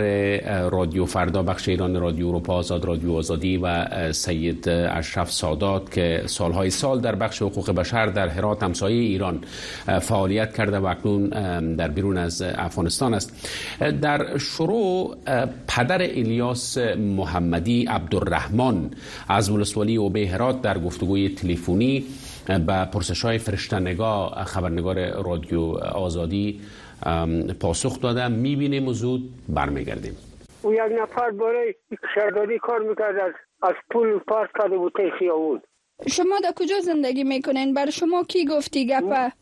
[0.69, 6.71] رادیو فردا بخش ایران رادیو اروپا آزاد رادیو آزادی و سید اشرف سادات که سالهای
[6.71, 9.41] سال در بخش حقوق بشر در هرات همسایه ایران
[10.01, 11.29] فعالیت کرده و اکنون
[11.77, 13.49] در بیرون از افغانستان است.
[14.03, 15.17] در شروع
[15.69, 18.91] پدر الیاس محمدی عبدالرحمن
[19.29, 22.05] از ولسوالی اوبه هرات در گفتگوی تلفنی
[22.47, 25.61] به پرسش های فرشتنگاه خبرنگار رادیو
[25.95, 26.61] آزادی
[27.61, 28.33] پاسخ دادم.
[28.33, 30.17] می‌بینیم و زود برمیگردیم.
[30.63, 31.75] او یک نفر برای
[32.15, 33.19] شهرداری کار می‌کرد.
[33.19, 35.61] از, از پول پارک کرده بود خیابون.
[36.09, 39.33] شما در کجا زندگی می‌کنین؟ بر شما کی گفتی گپه؟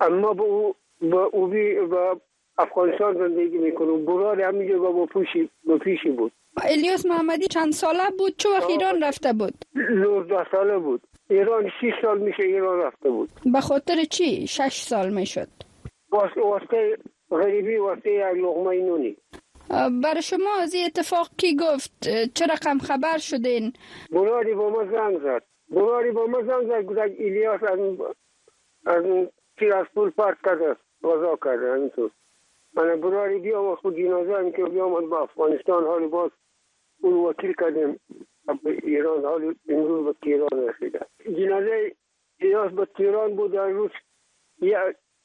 [0.00, 0.74] اما با او
[1.10, 2.20] با او بی با
[2.58, 4.04] افغانستان زندگی می‌کنم.
[4.06, 6.32] برار همینجا با پیشی با پیشی بود.
[6.62, 11.02] الیاس محمدی چند ساله بود؟ چه وقت ایران رفته بود؟ 19 ساله بود.
[11.30, 13.30] ایران 6 سال میشه ایران رفته بود.
[13.52, 15.48] به خاطر چی؟ 6 سال می‌شد.
[16.12, 16.98] واسطه
[17.30, 19.16] غریبی واسطه یک لغمه نونی.
[20.02, 23.72] برای شما از این اتفاق کی گفت؟ چه رقم خبر شدین؟
[24.12, 25.42] براری با ما زنگ زد.
[25.70, 26.84] براری با ما زنگ زد.
[26.84, 27.78] گفتن الیاس از
[28.86, 29.04] از
[29.58, 32.10] تیر از پول پرت کرده غذا کرده همینطور.
[32.74, 36.30] من براری بیام خود جنازه هم که بیام با افغانستان حالی باز
[37.02, 38.00] اون وکیل کردیم.
[38.64, 41.00] ایران حالی امروز به تیران رسیده.
[41.24, 41.92] جنازه
[42.40, 43.90] الیاس به تیران بود در روز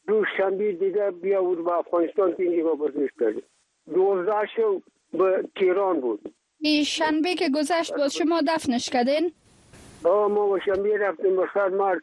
[0.08, 3.44] روز شنبه دیگه بیا بود به افغانستان که بازش کردیم.
[3.94, 4.82] دوزده شو
[5.13, 6.34] به تیران بود.
[6.60, 9.32] این شنبه که گذشت باز شما دفنش کردین؟
[10.04, 12.02] آه ما با شنبه رفتیم به سر مرد.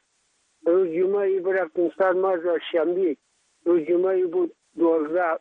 [0.67, 3.17] روز جمعه برفتیم سر مرد از شنبه.
[3.65, 5.39] روز جمعه بود دوازده.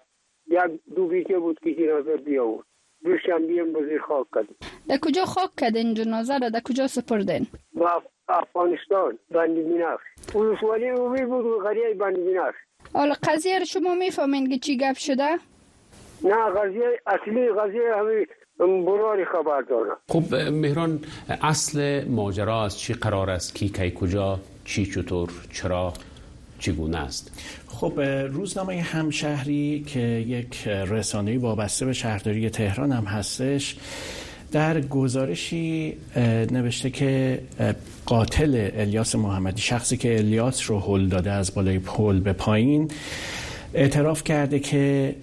[0.47, 2.65] یک دو بیته بود که جنازه بیا بود
[3.05, 4.55] روز شنبه هم بزیر خاک کردیم.
[4.87, 11.25] در کجا خاک کردین جنازه را؟ در کجا سپردین؟ با افغانستان بندی بینفش ولسوالی اومی
[11.25, 12.55] بود و غریه بندی بینفش
[12.93, 15.29] حالا قضیه رو شما می‌فهمین که چی گپ شده؟
[16.23, 17.95] نه قضیه اصلی قضیه
[18.59, 20.99] همین براری خبر دارم خب مهران
[21.43, 25.93] اصل ماجرا از چی قرار است؟ کی کی کجا؟ چی چطور؟ چرا؟
[26.61, 27.31] چگونه است؟
[27.67, 33.75] خب روزنامه همشهری که یک رسانه وابسته به شهرداری تهران هم هستش
[34.51, 35.93] در گزارشی
[36.51, 37.41] نوشته که
[38.05, 42.91] قاتل الیاس محمدی شخصی که الیاس رو هل داده از بالای پل به پایین
[43.73, 45.15] اعتراف کرده که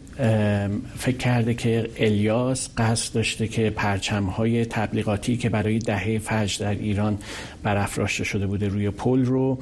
[0.98, 6.74] فکر کرده که الیاس قصد داشته که پرچم های تبلیغاتی که برای دهه فجر در
[6.74, 7.18] ایران
[7.62, 9.59] برافراشته شده بوده روی پل رو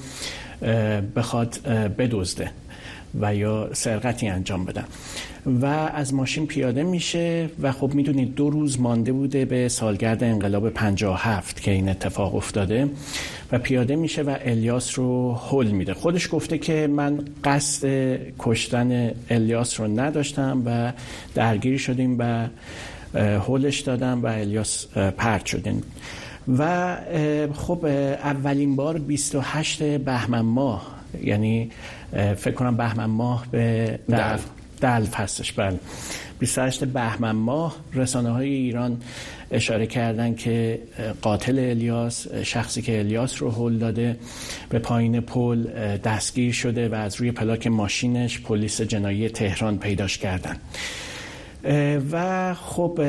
[1.17, 2.51] بخواد بدزده
[3.21, 4.85] و یا سرقتی انجام بدن
[5.47, 10.71] و از ماشین پیاده میشه و خب می‌دونید دو روز مانده بوده به سالگرد انقلاب
[10.71, 12.89] 57 که این اتفاق افتاده
[13.53, 15.95] و پیاده میشه و الیاس رو حل میده.
[15.95, 17.89] خودش گفته که من قصد
[18.39, 20.93] کشتن الیاس رو نداشتم و
[21.35, 22.49] درگیری شدیم و
[23.19, 25.83] حلش دادم و الیاس پرت شدیم.
[26.49, 26.97] و
[27.55, 31.71] خب اولین بار 28 بهمن ماه یعنی
[32.13, 34.45] فکر کنم بهمن ماه به دلف,
[34.81, 35.79] دلف هستش بله.
[36.39, 39.01] 28 بهمن ماه رسانه های ایران
[39.51, 40.79] اشاره کردن که
[41.23, 44.17] قاتل الیاس شخصی که الیاس رو هل داده
[44.69, 45.67] به پایین پل
[45.97, 50.57] دستگیر شده و از روی پلاک ماشینش پلیس جنایی تهران پیداش کردن.
[52.13, 53.01] و خب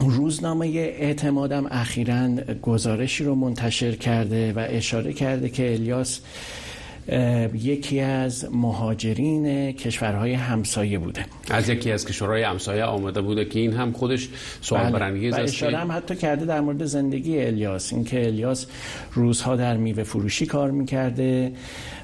[0.00, 2.28] روزنامه اعتمادم اخیرا
[2.62, 6.20] گزارشی رو منتشر کرده و اشاره کرده که الیاس
[7.54, 13.72] یکی از مهاجرین کشورهای همسایه بوده از یکی از کشورهای همسایه آمده بوده که این
[13.72, 14.28] هم خودش
[14.60, 14.92] سوال بله.
[14.92, 18.66] برانگیز است اشاره هم حتی کرده در مورد زندگی الیاس اینکه الیاس
[19.12, 21.52] روزها در میوه فروشی کار می‌کرده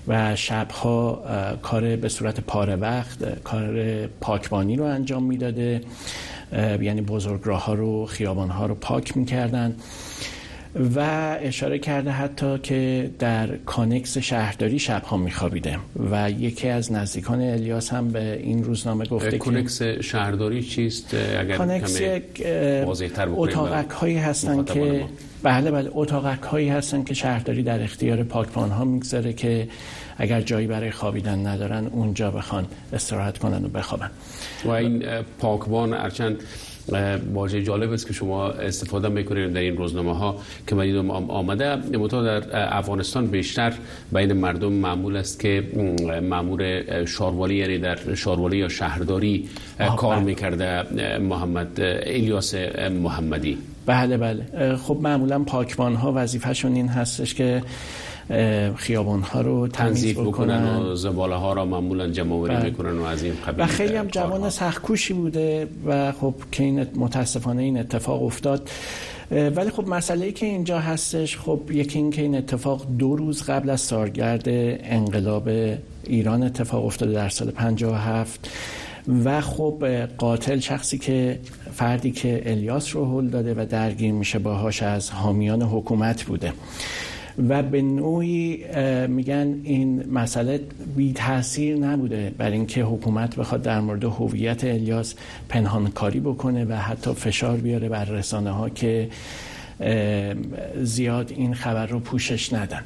[0.09, 1.23] و شبها
[1.63, 5.81] کار به صورت پاره وقت کار پاکبانی رو انجام می‌داده
[6.53, 9.77] یعنی بزرگراه ها رو خیابان ها رو پاک می‌کردن
[10.97, 11.01] و
[11.41, 15.79] اشاره کرده حتی که در کانکس شهرداری شبها میخوابیده
[16.11, 22.01] و یکی از نزدیکان الیاس هم به این روزنامه گفته کانکس شهرداری چیست؟ اگر کانکس
[23.37, 25.05] اتاقک هایی هستن که
[25.43, 29.69] بله بله اتاقک هایی هستن که شهرداری در اختیار پاکبان ها می‌گذاره که
[30.21, 34.11] اگر جایی برای خوابیدن ندارن اونجا بخوان استراحت کنن و بخوابن.
[34.65, 35.03] و این
[35.39, 36.41] پاکبان ارچند
[37.35, 40.97] واژه جالب است که شما استفاده می‌کنید در این روزنامه ها که من
[41.29, 41.77] آمده.
[41.77, 42.43] متا در
[42.79, 43.73] افغانستان بیشتر
[44.13, 45.65] بین مردم معمول است که
[46.23, 49.49] مامور شاروالی یعنی در شاروالی یا شهرداری
[49.97, 50.25] کار بله.
[50.25, 52.55] می‌کرده محمد الیاس
[53.03, 53.59] محمدی.
[53.87, 54.77] بله بله.
[54.77, 57.63] خب معمولا پاکبان ها وظیفهشون این هستش که
[58.77, 62.65] خیابان ها رو تنظیف بکنن و زباله ها را معمولا جمع آوری بله.
[62.65, 66.87] می‌کنن و از این قبیل و خیلی هم جوان سختکوشی بوده و خب که این
[66.95, 68.71] متاسفانه این اتفاق افتاد.
[69.31, 73.43] ولی خب مسئله ای که اینجا هستش خب یکی این که این اتفاق دو روز
[73.43, 75.49] قبل از سالگرد انقلاب
[76.05, 78.51] ایران اتفاق افتاده در سال 57
[79.25, 79.85] و خب
[80.19, 81.41] قاتل شخصی که
[81.73, 86.53] فردی که الیاس رو هل داده و درگیر میشه باهاش از حامیان حکومت بوده.
[87.49, 88.65] و به نوعی
[89.07, 90.61] میگن این مسئله
[90.97, 95.15] بی تاثیر نبوده بر اینکه حکومت بخواد در مورد هویت الیاس
[95.49, 99.09] پنهانکاری بکنه و حتی فشار بیاره بر رسانه ها که
[100.83, 102.83] زیاد این خبر رو پوشش ندن.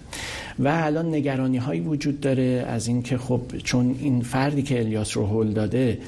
[0.59, 5.27] و الان نگرانی هایی وجود داره از اینکه خب چون این فردی که الیاس رو
[5.27, 5.99] هل داده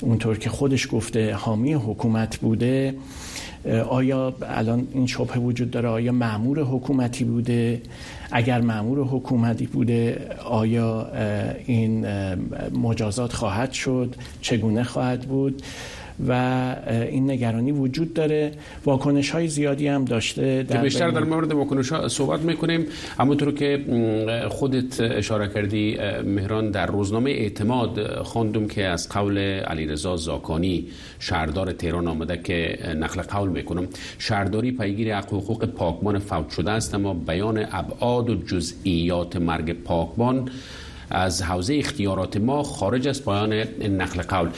[0.00, 2.94] اونطور که خودش گفته حامی حکومت بوده
[3.88, 7.82] آیا الان این شبه وجود داره؟ آیا معمور حکومتی بوده؟
[8.30, 11.06] اگر معمور حکومتی بوده آیا
[11.66, 12.06] این
[12.82, 15.62] مجازات خواهد شد؟ چگونه خواهد بود؟
[16.28, 16.32] و
[17.10, 18.52] این نگرانی وجود داره.
[18.84, 22.86] واکنش های زیادی هم داشته در بیشتر در مورد واکنش ها صحبت می‌کنیم.
[23.18, 23.84] همونطور که
[24.48, 30.86] خودت اشاره کردی مهران در روزنامه اعتماد خواندم که از قول علیرضا زاکانی
[31.18, 37.14] شهردار تهران آمده که نقل قول می‌کنم شهرداری پیگیر حقوق پاکبان فوت شده است اما
[37.14, 40.48] بیان ابعاد و جزئیات مرگ پاکبان
[41.10, 43.52] از حوزه اختیارات ما خارج از پایان
[43.82, 44.50] نقل قول.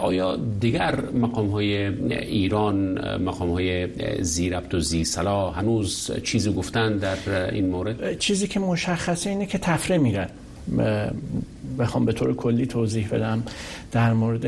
[0.00, 1.86] آیا دیگر مقام های
[2.16, 3.88] ایران مقام های
[4.22, 9.58] زیربط و زی صلاح هنوز چیزی گفتن در این مورد؟ چیزی که مشخصه اینه که
[9.58, 10.28] تفره میرن
[11.78, 13.42] بخوام به طور کلی توضیح بدم
[13.92, 14.44] در مورد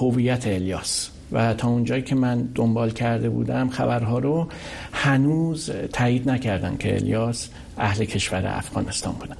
[0.00, 1.10] هویت الیاس.
[1.32, 4.48] و تا اونجایی که من دنبال کرده بودم خبرها رو
[4.92, 9.36] هنوز تایید نکردن که الیاس اهل کشور افغانستان بودن.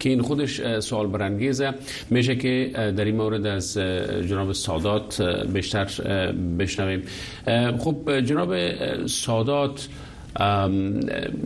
[0.00, 1.74] که این خودش سوال برانگیزه.
[2.10, 3.78] میشه که در این مورد از
[4.28, 5.22] جناب سادات
[5.52, 5.84] بیشتر
[6.58, 7.02] بشنویم.
[7.78, 8.56] خب جناب
[9.06, 9.88] سادات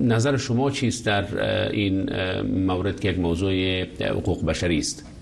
[0.01, 1.25] نظر شما چیست در
[1.71, 2.11] این
[2.43, 5.14] مورد که یک موضوع حقوق بشری است؟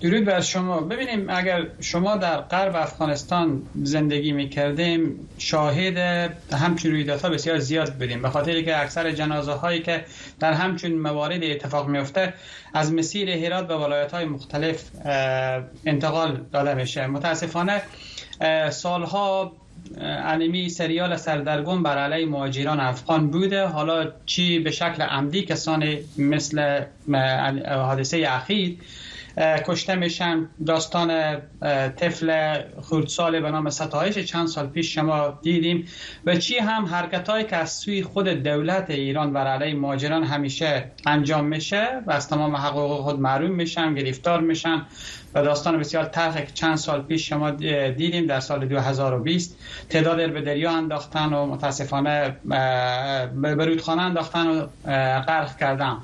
[0.00, 0.80] درود بر شما.
[0.80, 5.98] ببینیم اگر شما در غرب افغانستان زندگی می کردیم شاهد
[6.52, 8.22] همچین رویدادها بسیار زیاد بودیم.
[8.22, 10.04] به خاطر که اکثر جنازه هایی که
[10.40, 12.34] در همچین موارد اتفاق میفته
[12.74, 14.84] از مسیر هرات به ولایت های مختلف
[15.86, 17.06] انتقال داده میشه.
[17.06, 17.82] متاسفانه
[18.70, 19.52] سالها
[20.00, 23.66] انیمی سریال سردرگم بر علیه مهاجران افغان بوده.
[23.66, 26.84] حالا چی به شکل عمدی کسانی مثل
[27.66, 28.78] حادثه اخیر
[29.40, 30.48] کشته میشن.
[30.66, 31.36] داستان
[31.96, 34.18] طفل خردسال به نام ستایش.
[34.18, 35.86] چند سال پیش شما دیدیم.
[36.26, 40.92] و چی هم حرکت هایی که از سوی خود دولت ایران بر علیه ماجران همیشه
[41.06, 44.86] انجام میشه و از تمام حقوق خود معروم میشن گرفتار میشن.
[45.34, 47.50] و داستان بسیار تلخ که چند سال پیش شما
[47.90, 52.36] دیدیم در سال 2020 تعداد به دریا انداختن و متاسفانه
[53.42, 54.66] به رودخانه انداختن و
[55.20, 55.96] غرق کردن.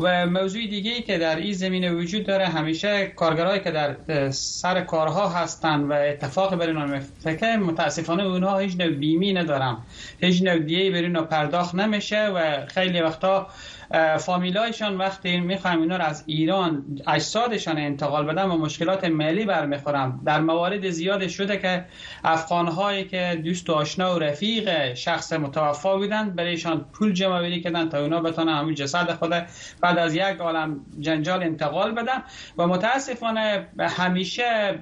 [0.00, 3.96] و موضوع دیگه که در این زمینه وجود داره همیشه کارگرایی که در
[4.30, 9.76] سر کارها هستن و اتفاق بر اینا میفته متاسفانه اونها هیچ نوع بیمی ندارن.
[10.20, 13.46] هیچ نوع دیگه بر اینا پرداخت نمیشه و خیلی وقتا
[14.18, 20.40] فامیلایشان وقتی می‌خوایم اینا رو از ایران اجسادشان انتقال بدن و مشکلات مالی برمیخورم در
[20.40, 21.84] موارد زیاد شده که
[22.24, 27.60] افغان هایی که دوست و آشنا و رفیق شخص متوفا بودن برایشان پول جمع بری
[27.60, 29.46] کردن تا اونا بتونن همون جسد خود
[29.88, 32.22] بعد از یک عالم جنجال انتقال بدن
[32.58, 34.78] و متاسفانه همیشه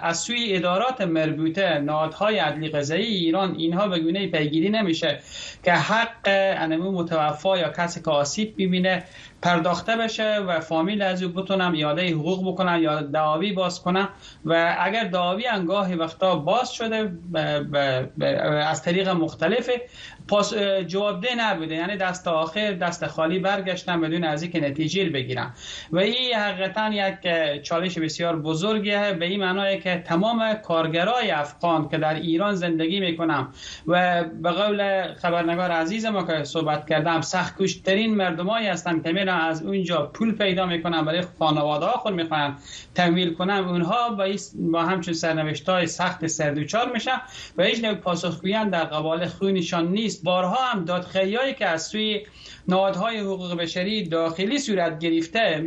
[0.00, 5.18] از سوی ادارات مربوطه نهادهای عدلی قضایی ایران اینها به گونه پیگیری نمیشه
[5.64, 9.04] که حق انمو متوفا یا کسی که آسیب ببینه
[9.44, 14.08] پرداخته بشه و فامیل از او بتونم یاده حقوق بکنم یا دعاوی باز کنم
[14.44, 17.12] و اگر دعاوی انگاهی وقتا باز شده
[18.66, 19.70] از طریق مختلف
[20.28, 20.54] پاس
[20.86, 21.74] جوابده نبوده.
[21.74, 25.50] یعنی دست آخر دست خالی برگشتن بدون از اینکه نتیجه بگیرن
[25.92, 29.12] و این حقیقتا یک چالش بسیار بزرگیه.
[29.12, 33.52] به این معنی که تمام کارگرای افغان که در ایران زندگی می‌کنم
[33.86, 39.62] و به قول خبرنگار عزیز ما که صحبت کردم سخت کشترین مردمایی هستن که از
[39.62, 42.56] اونجا پول پیدا می‌کنن برای خانواده ها خود می‌خوان
[42.94, 47.20] تمویل کنن اونها با, با همچون سرنوشت های سخت سردوچار میشن
[47.56, 50.24] و هیچ نوع پاسخگویی در قبال خونشان نیست.
[50.24, 52.26] بارها هم دادخواهی که از سوی
[52.68, 55.64] نهادهای حقوق بشری داخلی صورت گرفته.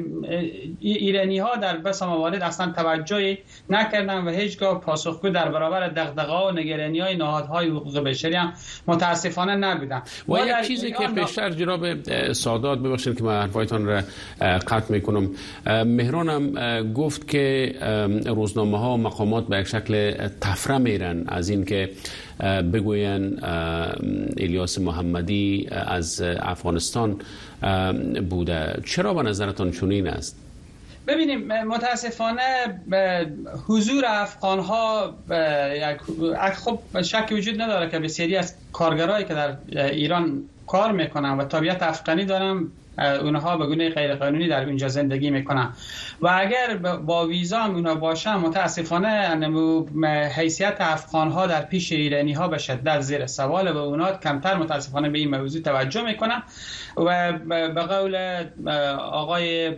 [0.80, 3.38] ایرانی ها در بس موارد اصلا توجهی
[3.70, 8.54] نکردن و هیچگاه پاسخگو در برابر دغدغه و نگرانی های نهادهای حقوق بشری هم
[8.88, 10.02] متاسفانه نبودن.
[10.30, 14.02] و یک چیزی که پیشتر جناب سادات ببخشید که من حرفایتان را
[14.42, 15.30] قطع می‌کنم.
[15.86, 17.74] مهران هم گفت که
[18.26, 21.90] روزنامه ها و مقامات به یک شکل تفره میرن از اینکه
[22.74, 23.40] بگوین
[24.38, 27.22] الیاس محمدی از افغانستان
[28.30, 28.82] بوده.
[28.86, 30.40] چرا به نظرتان چنین است؟
[31.08, 32.42] ببینیم متاسفانه
[33.68, 35.16] حضور افغان ها
[36.54, 39.56] خب شکی وجود نداره که بسیاری از کارگرایی که در
[39.92, 42.68] ایران کار می‌کنن و طبیعت افغانی دارن.
[42.98, 45.74] اونها به گونه غیر قانونی در اونجا زندگی می‌کنن.
[46.22, 49.08] و اگر با ویزا هم اونها باشن متاسفانه
[50.36, 55.10] حیثیت افغان ها در پیش ایرانی ها به شدت زیر سوال و اونها کمتر متاسفانه
[55.10, 56.44] به این موضوع توجه می‌کنن
[56.98, 58.44] و به قول
[59.12, 59.70] آقای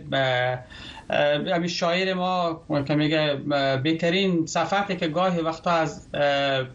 [1.54, 3.34] همین شاعر ما که میگه
[3.82, 6.12] بهترین صفحه که گاهی وقتا از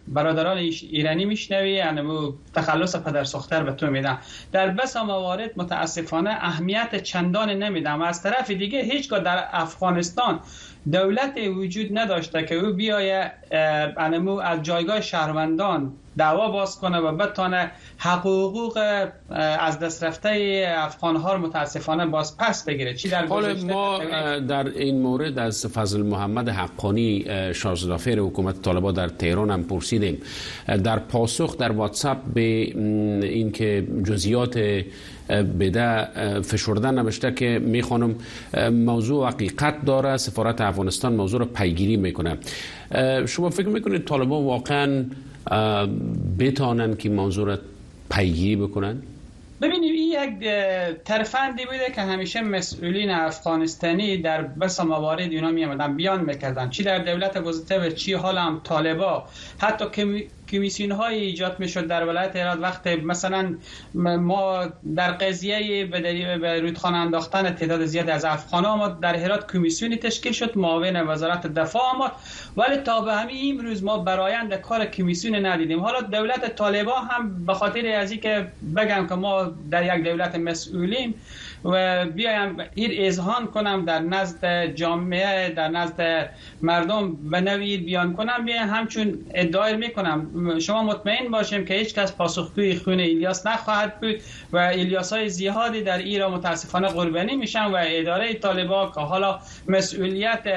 [0.07, 4.17] برادران ایرانی میشنوی یعنی تخلص پدر سختر به تو میدن.
[4.51, 8.01] در بس موارد متاسفانه اهمیت چندان نمیدم.
[8.01, 10.39] از طرف دیگه هیچگاه در افغانستان
[10.91, 13.31] دولت وجود نداشته که او بیایه
[14.43, 18.79] از جایگاه شهروندان دعوا باز کنه و بتانه حقوق
[19.59, 22.93] از دست رفته افغان ها متاسفانه باز پس بگیره.
[22.93, 23.99] چی در حال ما
[24.39, 30.21] در این مورد از فضل محمد حقانی شازدافر حکومت طالبان در تهران هم پرسیدیم.
[30.83, 34.83] در پاسخ در واتساپ به اینکه جزئیات
[35.30, 36.05] بده
[36.41, 38.15] فشرده نوشته که می‌خوانم
[38.71, 42.38] موضوع حقیقت داره سفارت افغانستان موضوع رو پیگیری می‌کنه.
[43.28, 45.05] شما فکر می‌کنید طالبان واقعا
[46.39, 47.57] بتانن که موضوع رو
[48.11, 49.01] پیگیری بکنن؟
[49.61, 50.49] ببینید این یک
[51.05, 55.65] ترفندی بوده که همیشه مسئولین افغانستانی در بس موارد اینا می
[55.97, 56.69] بیان می‌کردن.
[56.69, 59.23] چی در دولت گذشته و چی حال هم طالبا.
[59.57, 59.86] حتی
[60.50, 63.56] کمیسیون های ایجاد می شد در ولایت هرات وقت مثلا
[63.93, 64.66] ما
[64.96, 70.58] در قضیه به رودخانه انداختن تعداد زیادی از افغان ما در هرات کمیسیونی تشکیل شد
[70.58, 72.12] معاون وزارت دفاع آمد.
[72.58, 75.80] ولی تا به همین امروز ما برایند کار کمیسیون ندیدیم.
[75.80, 81.14] حالا دولت طالبا هم به خاطر از که بگم که ما در یک دولت مسئولیم
[81.66, 86.30] و بیایم ایر اذهان کنم در نزد جامعه در نزد
[86.62, 90.32] مردم به بیان کنم بیایم همچون ادعای می‌کنم.
[90.59, 94.15] شما مطمئن باشیم که هیچ کس پاسخگوی خون الیاس نخواهد بود
[94.53, 100.47] و الیاس های زیادی در ایران متاسفانه قربانی میشن و اداره طالبان که حالا مسئولیت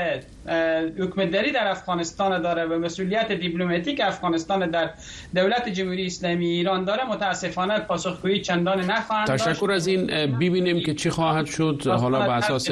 [0.98, 4.90] حکمتداری در افغانستان داره و مسئولیت دیپلماتیک افغانستان در
[5.34, 10.06] دولت جمهوری اسلامی ایران داره متاسفانه پاسخگویی چندان نخواهند تشکر از این
[10.36, 11.82] ببینیم که چی خواهد شد.
[11.86, 12.70] حالا به اساس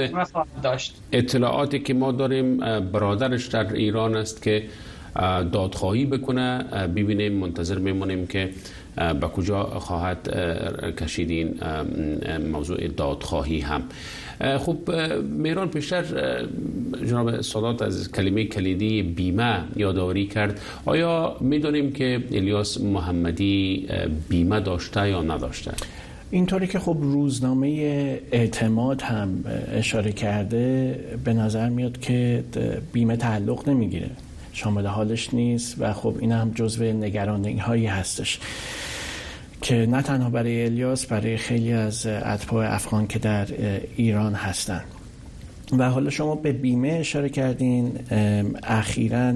[1.13, 4.63] اطلاعاتی که ما داریم برادرش در ایران است که
[5.53, 6.65] دادخواهی بکنه.
[6.97, 8.51] ببینیم منتظر میمونیم که
[8.97, 10.29] به کجا خواهد
[10.99, 11.55] کشید این
[12.53, 13.83] موضوع دادخواهی هم.
[14.59, 14.79] خب
[15.23, 16.05] میران پیشتر
[17.07, 20.61] جناب سادات از کلمه کلیدی بیمه یادآوری کرد.
[20.85, 23.89] آیا می‌دونیم که الیاس محمدی
[24.29, 25.73] بیمه داشته یا نداشته؟
[26.31, 27.69] اینطوری که خب روزنامه
[28.33, 30.95] اعتماد هم اشاره کرده
[31.25, 32.45] به نظر میاد که
[32.93, 34.11] بیمه تعلق نمی‌گیره.
[34.57, 38.39] شامل حالش نیست و خب این هم جزو نگرانی هایی هستش.
[39.63, 43.47] که نه تنها برای الیاس برای خیلی از اتباع افغان که در
[43.97, 44.85] ایران هستند
[45.79, 47.99] و حالا شما به بیمه اشاره کردین
[48.63, 49.35] اخیرا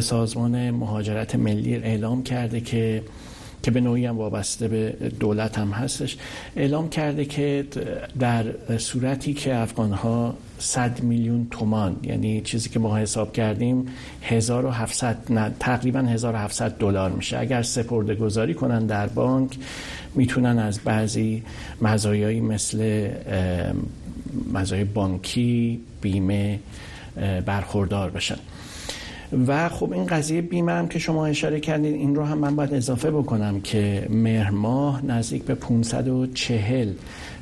[0.00, 3.02] سازمان مهاجرت ملی اعلام کرده که
[3.62, 6.16] که به نوعی هم وابسته به دولت هم هستش.
[6.56, 7.66] اعلام کرده که
[8.18, 8.44] در
[8.78, 13.86] صورتی که افغان ها 100 میلیون تومان یعنی چیزی که ما حساب کردیم
[14.22, 17.38] 1700 نه تقریبا 1700 دلار میشه.
[17.38, 19.58] اگر سپرده گذاری کنن در بانک
[20.14, 21.42] می‌تونن از بعضی
[21.82, 23.10] مزایایی مثل
[24.52, 26.58] مزایای بانکی بیمه
[27.46, 28.38] برخوردار بشن.
[29.46, 32.74] و خب این قضیه بیمه هم که شما اشاره کردید این رو هم من باید
[32.74, 36.92] اضافه بکنم که مهر ماه نزدیک به 540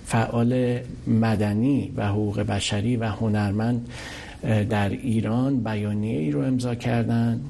[0.07, 3.89] فعال مدنی و حقوق بشری و هنرمند
[4.71, 7.41] در ایران بیانیه ای رو امضا کردن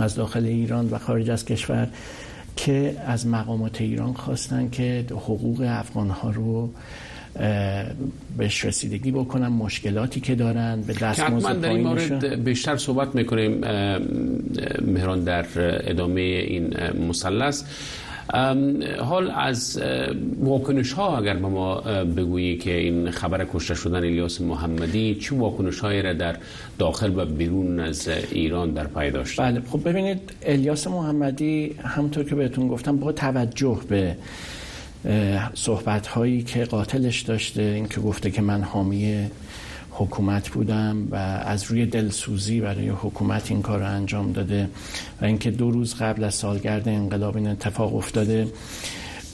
[0.00, 1.88] از داخل ایران و خارج از کشور
[2.56, 6.70] که از مقامات ایران خواستن که حقوق افغان ها رو
[8.38, 13.60] بهش رسیدگی بکنن مشکلاتی که دارن به دستمزد در این مورد بیشتر صحبت می‌کنیم
[14.82, 15.46] مهران در
[15.90, 16.74] ادامه این
[17.08, 17.64] مثلث.
[19.00, 19.82] حال از
[20.40, 21.80] واکنش ها اگر به ما
[22.16, 26.36] بگویی که این خبر کشته شدن الیاس محمدی چه واکنش هایی را در
[26.78, 32.34] داخل و بیرون از ایران در پای داشت؟ بله خب ببینید الیاس محمدی همونطور که
[32.34, 34.16] بهتون گفتم با توجه به
[35.54, 39.28] صحبت هایی که قاتلش داشته این که گفته که من حامی
[39.90, 44.68] حکومت بودم و از روی دلسوزی برای حکومت این کار رو انجام داده
[45.22, 48.48] و اینکه دو روز قبل از سالگرد انقلاب این اتفاق افتاده.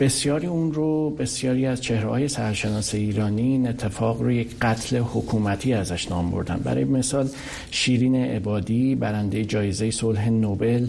[0.00, 5.72] بسیاری اون رو بسیاری از چهره های سرشناس ایرانی این اتفاق رو یک قتل حکومتی
[5.72, 6.56] ازش نام بردن.
[6.56, 7.28] برای مثال
[7.70, 10.86] شیرین عبادی برنده جایزه صلح نوبل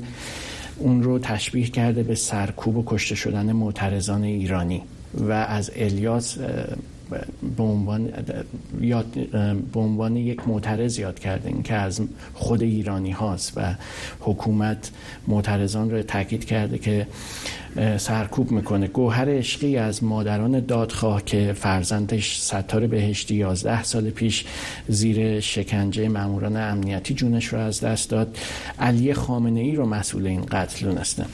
[0.80, 4.84] اون رو تشبیه کرده به سرکوب و کشته شدن معترضان ایرانی.
[5.14, 6.38] و از الیاس
[7.58, 8.10] به عنوان
[8.82, 9.06] یاد
[9.74, 12.02] به عنوان یک معترض یاد کرده این که از
[12.34, 13.76] خود ایرانی هاست و
[14.20, 14.92] حکومت
[15.28, 17.08] معترضان رو تاکید کرده که
[17.98, 18.88] سرکوب می‌کنه.
[18.88, 24.46] گوهر عشقی از مادران دادخواه که فرزندش ستار بهشتی 11 سال پیش
[24.88, 28.38] زیر شکنجه ماموران امنیتی جونش رو از دست داد.
[28.80, 31.26] علی خامنه ای رو مسئول این قتل دونسته.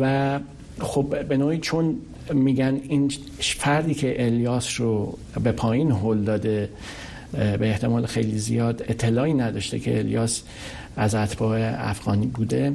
[0.00, 0.40] و
[0.80, 1.96] خب به نوعی چون
[2.34, 6.68] میگن این فردی که الیاس رو به پایین هل داده
[7.32, 10.42] به احتمال خیلی زیاد اطلاعی نداشته که الیاس
[10.96, 11.60] از اتباع
[11.90, 12.72] افغانی بوده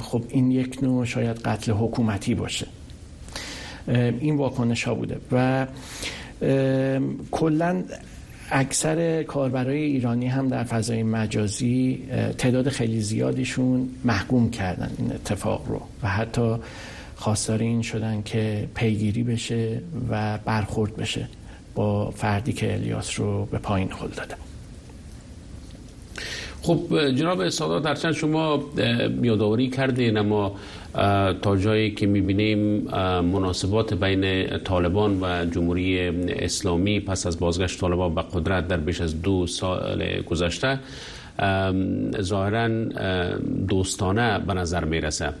[0.00, 2.66] خب این یک نوع شاید قتل حکومتی باشه.
[4.20, 5.66] این واکنش ها بوده و
[7.30, 7.82] کلا
[8.50, 12.02] اکثر کاربرای ایرانی هم در فضای مجازی
[12.38, 16.56] تعداد خیلی زیادیشون محکوم کردن این اتفاق رو و حتی
[17.22, 21.28] خواستار این شدن که پیگیری بشه و برخورد بشه
[21.74, 24.34] با فردی که الیاس رو به پایین خل داده.
[26.62, 28.64] خب جناب سادات درچند شما
[29.22, 30.56] یادآوری کردین اما
[31.42, 32.58] تا جایی که می‌بینیم
[33.20, 39.22] مناسبات بین طالبان و جمهوری اسلامی پس از بازگشت طالبان به قدرت در بیش از
[39.22, 40.78] دو سال گذشته
[42.20, 42.68] ظاهرا
[43.68, 45.32] دوستانه به نظر می‌رسه.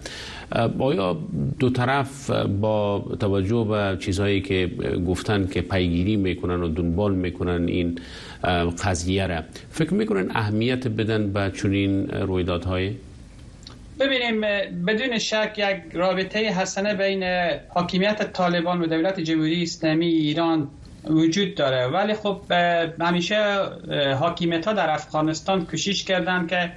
[0.78, 1.18] آیا
[1.58, 4.70] دو طرف با توجه به چیزهایی که
[5.06, 7.98] گفتن که پیگیری می‌کنن و دنبال می‌کنن این
[8.84, 9.40] قضیه را
[9.70, 12.94] فکر می‌کنن اهمیت بدن به چنین رویدادهای؟
[14.00, 14.40] ببینیم
[14.86, 17.22] بدون شک یک رابطه حسنه بین
[17.68, 20.68] حاکمیت طالبان و دولت جمهوری اسلامی ایران
[21.04, 21.86] وجود داره.
[21.86, 22.40] ولی خب
[23.00, 23.36] همیشه
[24.20, 26.72] حاکمیت ها در افغانستان کشش کردن که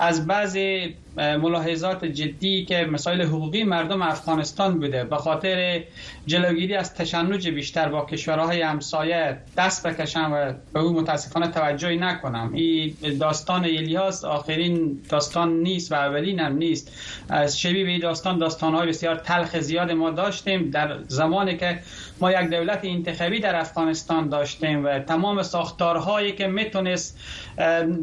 [0.00, 5.04] از بعضی ملاحظات جدی که مسائل حقوقی مردم افغانستان بوده.
[5.04, 5.82] به خاطر
[6.26, 12.50] جلوگیری از تشنج بیشتر با کشورهای همسایه دست بکشم و به او متاسفانه توجهی نکنم.
[12.54, 16.92] این داستان الیاس آخرین داستان نیست و اولین هم نیست.
[17.28, 20.70] از شبیه به داستان داستانهای بسیار تلخ زیاد ما داشتیم.
[20.70, 21.78] در زمانی که
[22.20, 27.20] ما یک دولت انتخابی در افغانستان داشتیم و تمام ساختارهایی که می‌تونست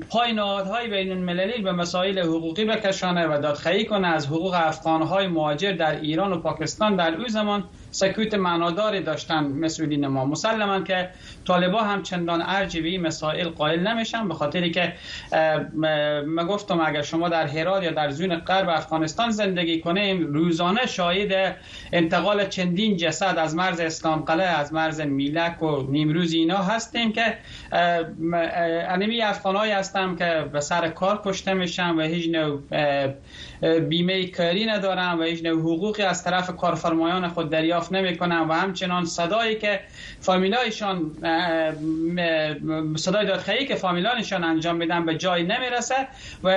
[0.10, 2.66] پای نهادهای بین المللی به مسائل حقوقی
[3.04, 7.64] بکشانه و دادخواهی کنه از حقوق افغانهای مهاجر در ایران و پاکستان در او زمان
[7.94, 10.26] سکوت معناداری داشتن مسئولین ما.
[10.26, 11.10] مسلما که
[11.46, 14.94] طالبا هم چندان ارجی به مسائل قائل نمیشن به خاطری که
[16.28, 21.56] ما گفتم اگر شما در هرات یا در زون غرب افغانستان زندگی کنیم روزانه شاهد
[21.92, 27.38] انتقال چندین جسد از مرز اسلام قلعه از مرز میلک و نیمروز اینا هستیم که
[28.90, 32.62] انمی افغانایی هستم که به سر کار کشته میشن و هیچ نوع
[33.90, 39.56] بیمه کاری ندارن و هیچ حقوقی از طرف کارفرمایان خود دریافت نمی‌کنن و همچنان صدایی
[39.56, 39.80] که
[40.20, 41.12] فامیلایشان
[42.96, 45.96] صدای دادخواهی که فامیلانشان انجام میدن به جای نمی‌رسه
[46.44, 46.48] و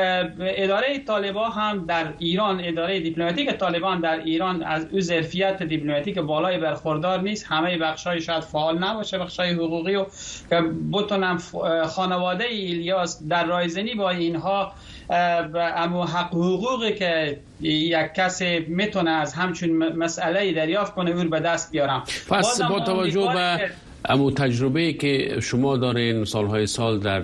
[0.41, 6.59] اداره طالبان هم در ایران اداره دیپلماتیک طالبان در ایران از او ظرفیت دیپلماتیک بالای
[6.59, 7.47] برخوردار نیست.
[7.49, 10.07] همه بخشای شاید فعال نباشه بخشای حقوقی و
[10.51, 11.39] که بتونم
[11.87, 14.73] خانواده ایلیاس در رایزنی با اینها
[15.11, 21.73] اما حق حقوقی که یک کسی می‌تونه از همچون مسئله دریافت کنه او به دست
[21.73, 22.03] بیارم.
[22.29, 23.71] پس با توجه به
[24.05, 27.23] امو تجربه که شما دارین سالهای سال در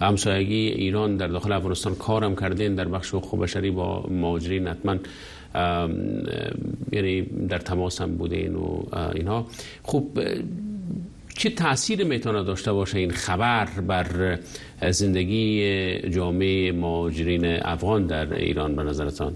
[0.00, 4.96] همسایگی ایران در داخل افغانستان کارم کردین در بخش حقوق بشری با مهاجرین حتما
[6.92, 8.82] یعنی در تماس هم بودین و
[9.14, 9.46] اینها.
[9.82, 10.20] خوب
[11.34, 14.38] چه تاثیر می‌تونه داشته باشه این خبر بر
[14.90, 19.34] زندگی جامعه مهاجرین افغان در ایران به نظرتان؟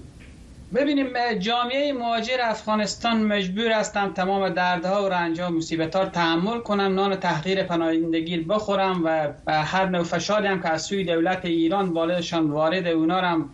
[0.74, 1.06] ببینیم
[1.38, 7.16] جامعه مهاجر افغانستان مجبور هستم تمام دردها و رنجها و مصیبتها رو تحمل کنم نان
[7.16, 12.86] تحقیر پناهندگی بخورم و هر نوع فشاری هم که از سوی دولت ایران بالشان وارد
[12.86, 13.50] اونا هم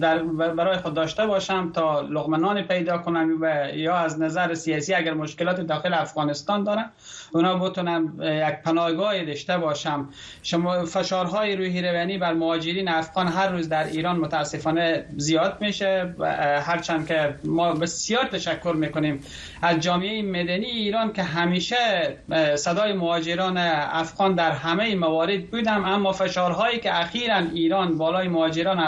[0.00, 0.18] در
[0.56, 5.60] برای خود داشته باشم تا لغمنان پیدا کنم و یا از نظر سیاسی اگر مشکلات
[5.60, 6.90] داخل افغانستان دارم
[7.32, 10.08] اونا بتونم یک پناهگاه داشته باشم.
[10.42, 16.14] شما فشارهای روحی روانی بر مهاجرین افغان هر روز در ایران متاسفانه زیاد میشه
[16.66, 19.20] هرچند که ما بسیار تشکر می‌کنیم
[19.62, 22.16] از جامعه مدنی ایران که همیشه
[22.56, 28.78] صدای مهاجران افغان در همه موارد بودم اما فشارهایی که اخیرا ایران بالای مهاجران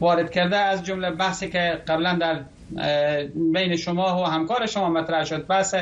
[0.00, 2.40] وارد کرده از جمله بحثی که قبلا در
[3.34, 5.46] بین شما و همکار شما مطرح شد.
[5.46, 5.74] بس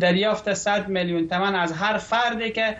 [0.00, 2.76] دریافت 100 میلیون تومن از هر فردی که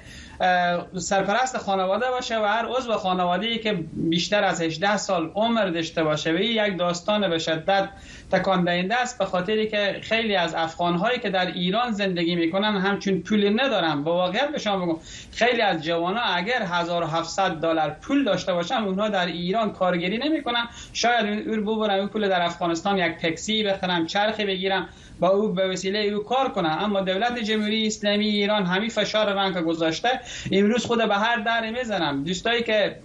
[0.99, 6.33] سرپرست خانواده باشه و هر عضو خانواده که بیشتر از 18 سال عمر داشته باشه
[6.33, 7.89] و یک داستان به شدت
[8.33, 12.77] تکان دهنده است به خاطری که خیلی از افغان هایی که در ایران زندگی می‌کنن
[12.77, 14.05] همچون پول ندارن.
[14.05, 14.99] با واقعیت به شما بگم
[15.33, 20.69] خیلی از جوان ها اگر 1700 دلار پول داشته باشن اونها در ایران کارگری نمی‌کنن.
[20.93, 24.89] شاید اون اون پول در افغانستان یک تاکسی بخرم چرخی بگیرم
[25.21, 29.57] با او به وسیله او کار کنن اما دولت جمهوری اسلامی ایران همین فشار رنگ
[29.57, 30.09] گذاشته.
[30.53, 32.25] امروز خود به هر در می‌زنم.
[32.25, 32.97] دوستایی که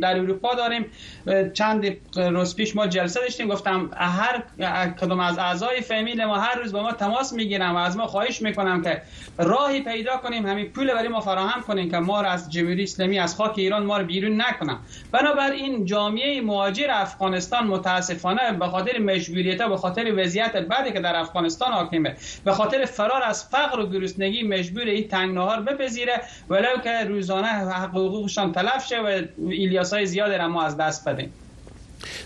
[0.00, 0.86] در اروپا داریم
[1.54, 3.48] چند روز پیش ما جلسه داشتیم.
[3.48, 4.42] گفتم هر
[5.00, 8.42] کدوم از اعضای فامیل ما هر روز با ما تماس می‌گیرن و از ما خواهش
[8.42, 9.02] می‌کنم که
[9.38, 10.46] راهی پیدا کنیم.
[10.46, 13.82] همین پول برای ما فراهم کنیم که ما را از جمهوری اسلامی از خاک ایران
[13.82, 14.78] ما رو بیرون نکنم
[15.12, 21.72] بنابراین جامعه مهاجر افغانستان متاسفانه به خاطر مجبوریت به خاطر وضعیت بعدی که در افغانستان
[21.72, 22.16] حاکمه.
[22.44, 27.48] به خاطر فرار از فقر و گرسنگی مجبور این تنگ نهار بپذیره ولو که روزانه
[27.48, 31.41] حقوقشان تلف شه و ایلیاسای زیادی را ما از دست بدیم.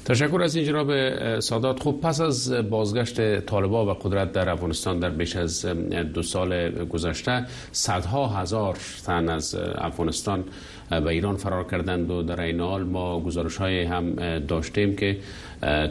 [0.04, 1.82] تشکر از این جناب سادات.
[1.82, 5.66] خوب پس از بازگشت طالبا و قدرت در افغانستان در بیش از
[6.14, 10.44] دو سال گذشته صدها هزار تن از افغانستان
[10.90, 15.18] به ایران فرار کردند و در این حال ما گزارش های هم داشتیم که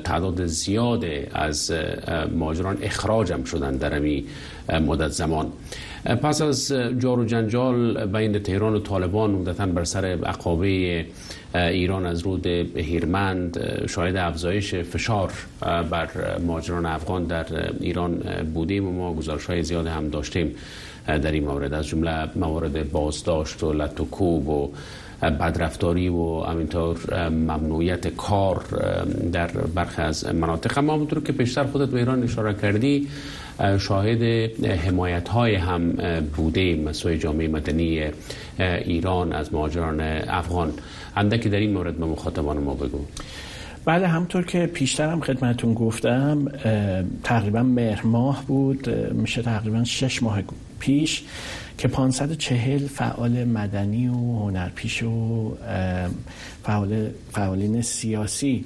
[0.03, 1.73] تعداد زیاد از
[2.35, 4.27] ماجران اخراج هم شدند در این
[4.69, 5.51] مدت زمان.
[6.05, 11.05] پس از جار و جنجال بین تهران و طالبان عمدتا بر سر عقابه
[11.55, 15.31] ایران از رود هیرمند شاهد افزایش فشار
[15.89, 16.09] بر
[16.47, 17.45] ماجران افغان در
[17.79, 20.55] ایران بودیم و ما گزارش های زیاد هم داشتیم
[21.07, 24.71] در این مورد از جمله موارد بازداشت و لطوکوب و
[25.21, 28.63] بدرفتاری و همینطور ممنوعیت کار
[29.31, 30.77] در برخی از مناطق.
[30.77, 33.07] اما همونطور که پیشتر خودت به ایران اشاره کردی
[33.79, 34.23] شاهد
[34.65, 35.91] حمایت های هم
[36.35, 38.11] بوده مسئول جامعه مدنی
[38.59, 40.73] ایران از مهاجران افغان.
[41.15, 42.99] اندکی در این مورد به مخاطبان ما بگو.
[43.85, 46.45] بله همطور که پیشتر هم خدمتون گفتم
[47.23, 48.89] تقریبا مهر ماه بود.
[49.13, 50.41] میشه تقریبا شش ماه
[50.79, 51.23] پیش
[51.77, 55.57] که 540 فعال مدنی و هنرپیش و
[56.63, 58.65] فعال فعالین سیاسی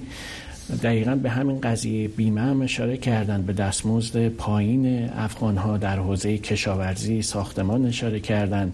[0.83, 6.37] دقیقا به همین قضیه بیمه هم اشاره کردن به دستمزد پایین افغان ها در حوزه
[6.37, 8.73] کشاورزی ساختمان اشاره کردن.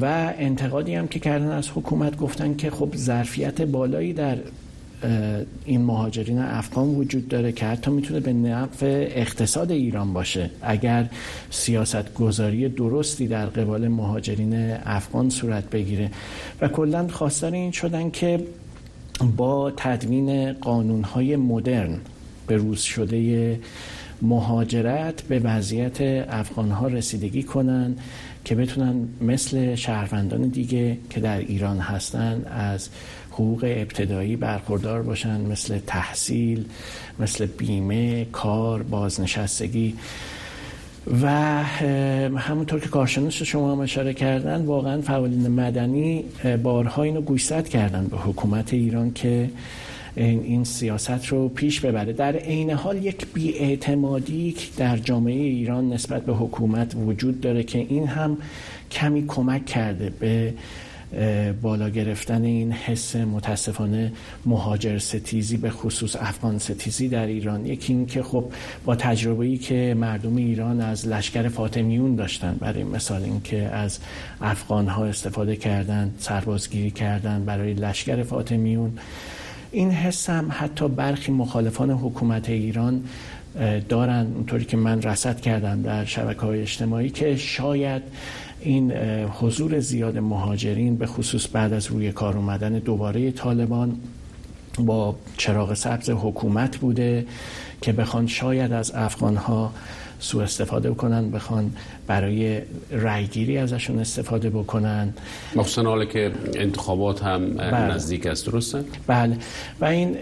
[0.00, 4.36] و انتقادی هم که کردن از حکومت گفتن که خب ظرفیت بالایی در
[5.64, 10.50] این مهاجرین افغان وجود داره که حتی می‌تونه به نفع اقتصاد ایران باشه.
[10.62, 11.08] اگر
[11.50, 14.54] سیاست گذاری درستی در قبال مهاجرین
[14.84, 16.10] افغان صورت بگیره.
[16.60, 18.40] و کلا خواستار این شدن که
[19.36, 22.00] با تدوین قانونهای مدرن
[22.46, 23.60] به روز شده
[24.22, 27.96] مهاجرت به وضعیت افغانها رسیدگی کنن
[28.44, 32.88] که بتونن مثل شهروندان دیگه که در ایران هستن از
[33.30, 36.64] حقوق ابتدایی برخوردار باشن مثل تحصیل
[37.18, 39.94] مثل بیمه کار بازنشستگی
[41.22, 41.62] و
[42.38, 46.24] همونطور که کارشناس شما هم اشاره کردن واقعا فعالین مدنی
[46.62, 49.50] بارها اینو گوشزد کردن به حکومت ایران که
[50.16, 52.12] این سیاست رو پیش ببره.
[52.12, 58.06] در عین حال یک بیاعتمادی در جامعه ایران نسبت به حکومت وجود داره که این
[58.06, 58.38] هم
[58.90, 60.54] کمی کمک کرده به
[61.62, 64.12] بالا گرفتن این حس متاسفانه
[64.46, 67.66] مهاجر ستیزی به خصوص افغان ستیزی در ایران.
[67.66, 68.44] یکی این که خب
[68.84, 73.98] با تجربه‌ای که مردم ایران از لشکر فاطمیون داشتن برای مثال اینکه از
[74.40, 78.98] افغان ها استفاده کردن سربازگیری کردن برای لشکر فاطمیون.
[79.72, 83.04] این حس هم حتی برخی مخالفان حکومت ایران
[83.88, 84.26] دارن.
[84.34, 88.02] اونطوری که من رسد کردم در شبکه های اجتماعی که شاید
[88.64, 88.92] این
[89.40, 93.96] حضور زیاد مهاجرین به خصوص بعد از روی کار اومدن دوباره طالبان
[94.78, 97.26] با چراغ سبز حکومت بوده
[97.80, 99.72] که بخوان شاید از افغان ها
[100.18, 101.72] سوء استفاده بکنن بخوان
[102.06, 102.60] برای
[102.90, 105.14] رایگیری ازشون استفاده بکنن
[105.56, 107.94] مخصوصا حالا که انتخابات هم بله.
[107.94, 109.38] نزدیک است درسته؟ بله
[109.80, 110.16] و این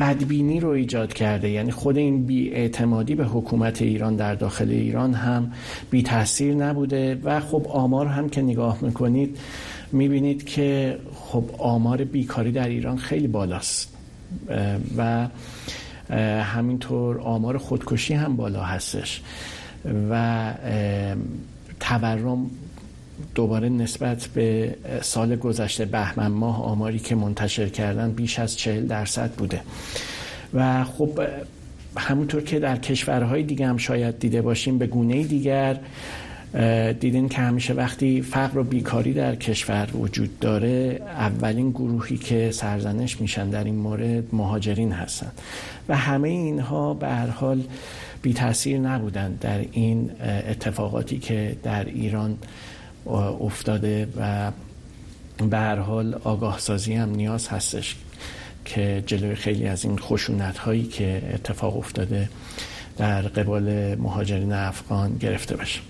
[0.00, 1.50] بدبینی رو ایجاد کرده.
[1.50, 5.52] یعنی خود این بیاعتمادی به حکومت ایران در داخل ایران هم
[5.90, 9.38] بی تاثیر نبوده و خب آمار هم که نگاه می‌کنید
[9.92, 13.94] می‌بینید که خب آمار بیکاری در ایران خیلی بالاست.
[14.96, 15.28] و
[16.42, 19.22] همینطور آمار خودکشی هم بالا هستش.
[20.10, 20.54] و
[21.80, 22.50] تورم
[23.34, 29.30] دوباره نسبت به سال گذشته بهمن ماه آماری که منتشر کردن بیش از چهل درصد
[29.30, 29.60] بوده.
[30.54, 31.20] و خب
[31.96, 35.80] همونطور که در کشورهای دیگه هم شاید دیده باشیم به گونه دیگر
[37.00, 43.20] دیدین که همیشه وقتی فقر و بیکاری در کشور وجود داره اولین گروهی که سرزنش
[43.20, 45.32] میشن در این مورد مهاجرین هستن.
[45.88, 47.62] و همه اینها به هر حال
[48.22, 50.10] بی تاثیر نبودن در این
[50.48, 52.36] اتفاقاتی که در ایران
[53.06, 54.52] افتاده و
[55.50, 57.96] به هر حال آگاه سازی هم نیاز هستش
[58.64, 62.28] که جلوی خیلی از این خشونت هایی که اتفاق افتاده
[62.96, 65.80] در قبال مهاجرین افغان گرفته بشه.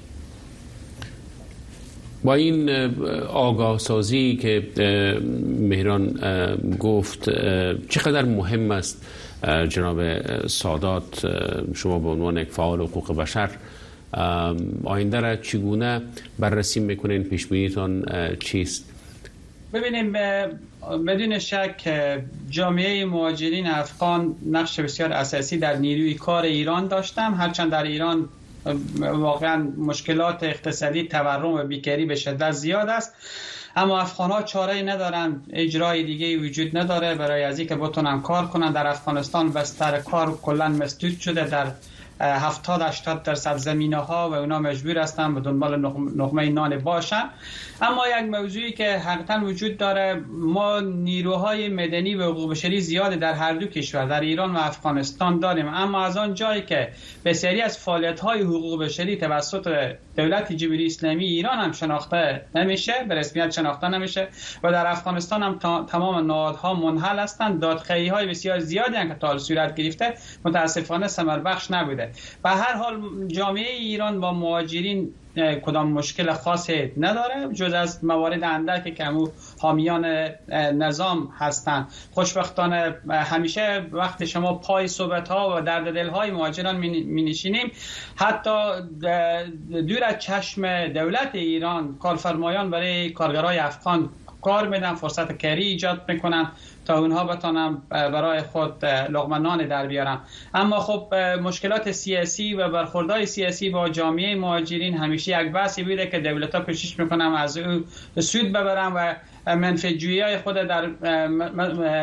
[2.24, 2.70] با این
[3.26, 4.62] آگاه سازی که
[5.58, 6.06] مهران
[6.78, 7.30] گفت
[7.88, 9.04] چقدر مهم است
[9.68, 10.02] جناب
[10.46, 11.26] سادات؟
[11.74, 13.50] شما به عنوان یک فعال حقوق بشر
[14.84, 16.02] آینده را چگونه
[16.38, 18.04] بررسی می‌کنین پیش بینیتان
[18.40, 18.84] چیست؟
[19.72, 20.12] ببینیم
[21.06, 22.12] بدون شک
[22.50, 28.28] جامعه مهاجرین افغان نقش بسیار اساسی در نیروی کار ایران داشتم هرچند در ایران
[29.00, 33.14] واقعا مشکلات اقتصادی تورم و بیکاری به شدت زیاد است.
[33.76, 37.14] اما افغان ها چاره ندارن اجرای دیگه وجود نداره.
[37.14, 41.48] برای از اینکه بتونن کار کنن در افغانستان بستر کار کلا مسدود شده.
[41.48, 41.66] در
[42.22, 45.80] 70 80 درصد زمینه ها و اونا مجبور هستن به دنبال
[46.16, 47.30] نقمه نان باشن.
[47.82, 53.32] اما یک موضوعی که حقیقتا وجود داره ما نیروهای مدنی و حقوق بشری زیاد در
[53.32, 55.68] هر دو کشور در ایران و افغانستان داریم.
[55.68, 56.88] اما از آن جایی که
[57.24, 63.14] بسیاری از فعالیت های حقوق بشری توسط دولت جمهوری اسلامی ایران هم شناخته نمیشه به
[63.14, 64.28] رسمیت شناخته نمیشه
[64.62, 67.60] و در افغانستان هم تمام نهادها منحل هستند.
[67.60, 70.14] دادخواهی های بسیار زیادی هم که تا صورت گرفته
[70.44, 72.11] متاسفانه ثمر بخش نبوده.
[72.44, 78.94] و هر حال جامعه ایران با مهاجرین کدام مشکل خاصی نداره جز از موارد اندک
[78.94, 80.04] که همو حامیان
[80.74, 87.22] نظام هستند خوشبختانه همیشه وقت شما پای صحبت ها و درد دل های مهاجران می
[87.22, 87.72] نشینیم
[88.16, 88.50] حتی
[89.70, 94.10] دور از چشم دولت ایران کارفرمایان برای کارگرای افغان
[94.42, 96.50] کار میدن فرصت کاری ایجاد می‌کنن
[96.84, 100.24] تا اونها بتانم برای خود لغمنان در بیارم
[100.54, 106.20] اما خب مشکلات سیاسی و برخوردهای سیاسی با جامعه مهاجرین همیشه یک بحثی بوده که
[106.20, 107.84] دولت ها کوشش می‌کنم از او
[108.20, 109.14] سود ببرم و
[109.46, 110.86] منفجویی های خود در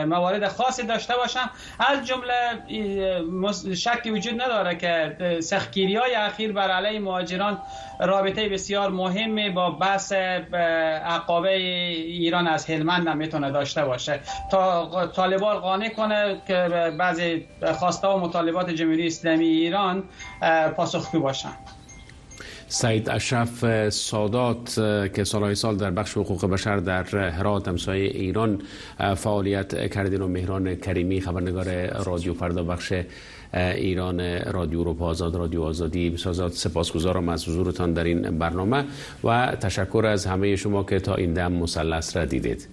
[0.03, 6.99] موارد خاصی داشته باشن از جمله شکی وجود نداره که سختگیری های اخیر بر علیه
[6.99, 7.57] مهاجران
[7.99, 14.19] رابطه بسیار مهمی با بحث عقابه ایران از هلمند هم می‌تونه داشته باشه.
[14.51, 16.67] تا طالبان قانع کنه که
[16.99, 17.45] بعضی
[17.79, 20.03] خواسته و مطالبات جمهوری اسلامی ایران
[20.75, 21.53] پاسخگو باشن.
[22.71, 24.73] سعید اشرف سادات
[25.15, 28.61] که سالهای سال در بخش حقوق بشر در هرات همسایه ایران
[29.15, 32.93] فعالیت کردین و مهران کریمی خبرنگار رادیو فردا بخش
[33.53, 36.09] ایران رادیو اروپا آزاد رادیو آزادی.
[36.09, 38.85] بسازاد سپاسگزارم از حضورتان در این برنامه
[39.23, 42.67] و تشکر از همه شما که تا این دم مسلس را دیدید.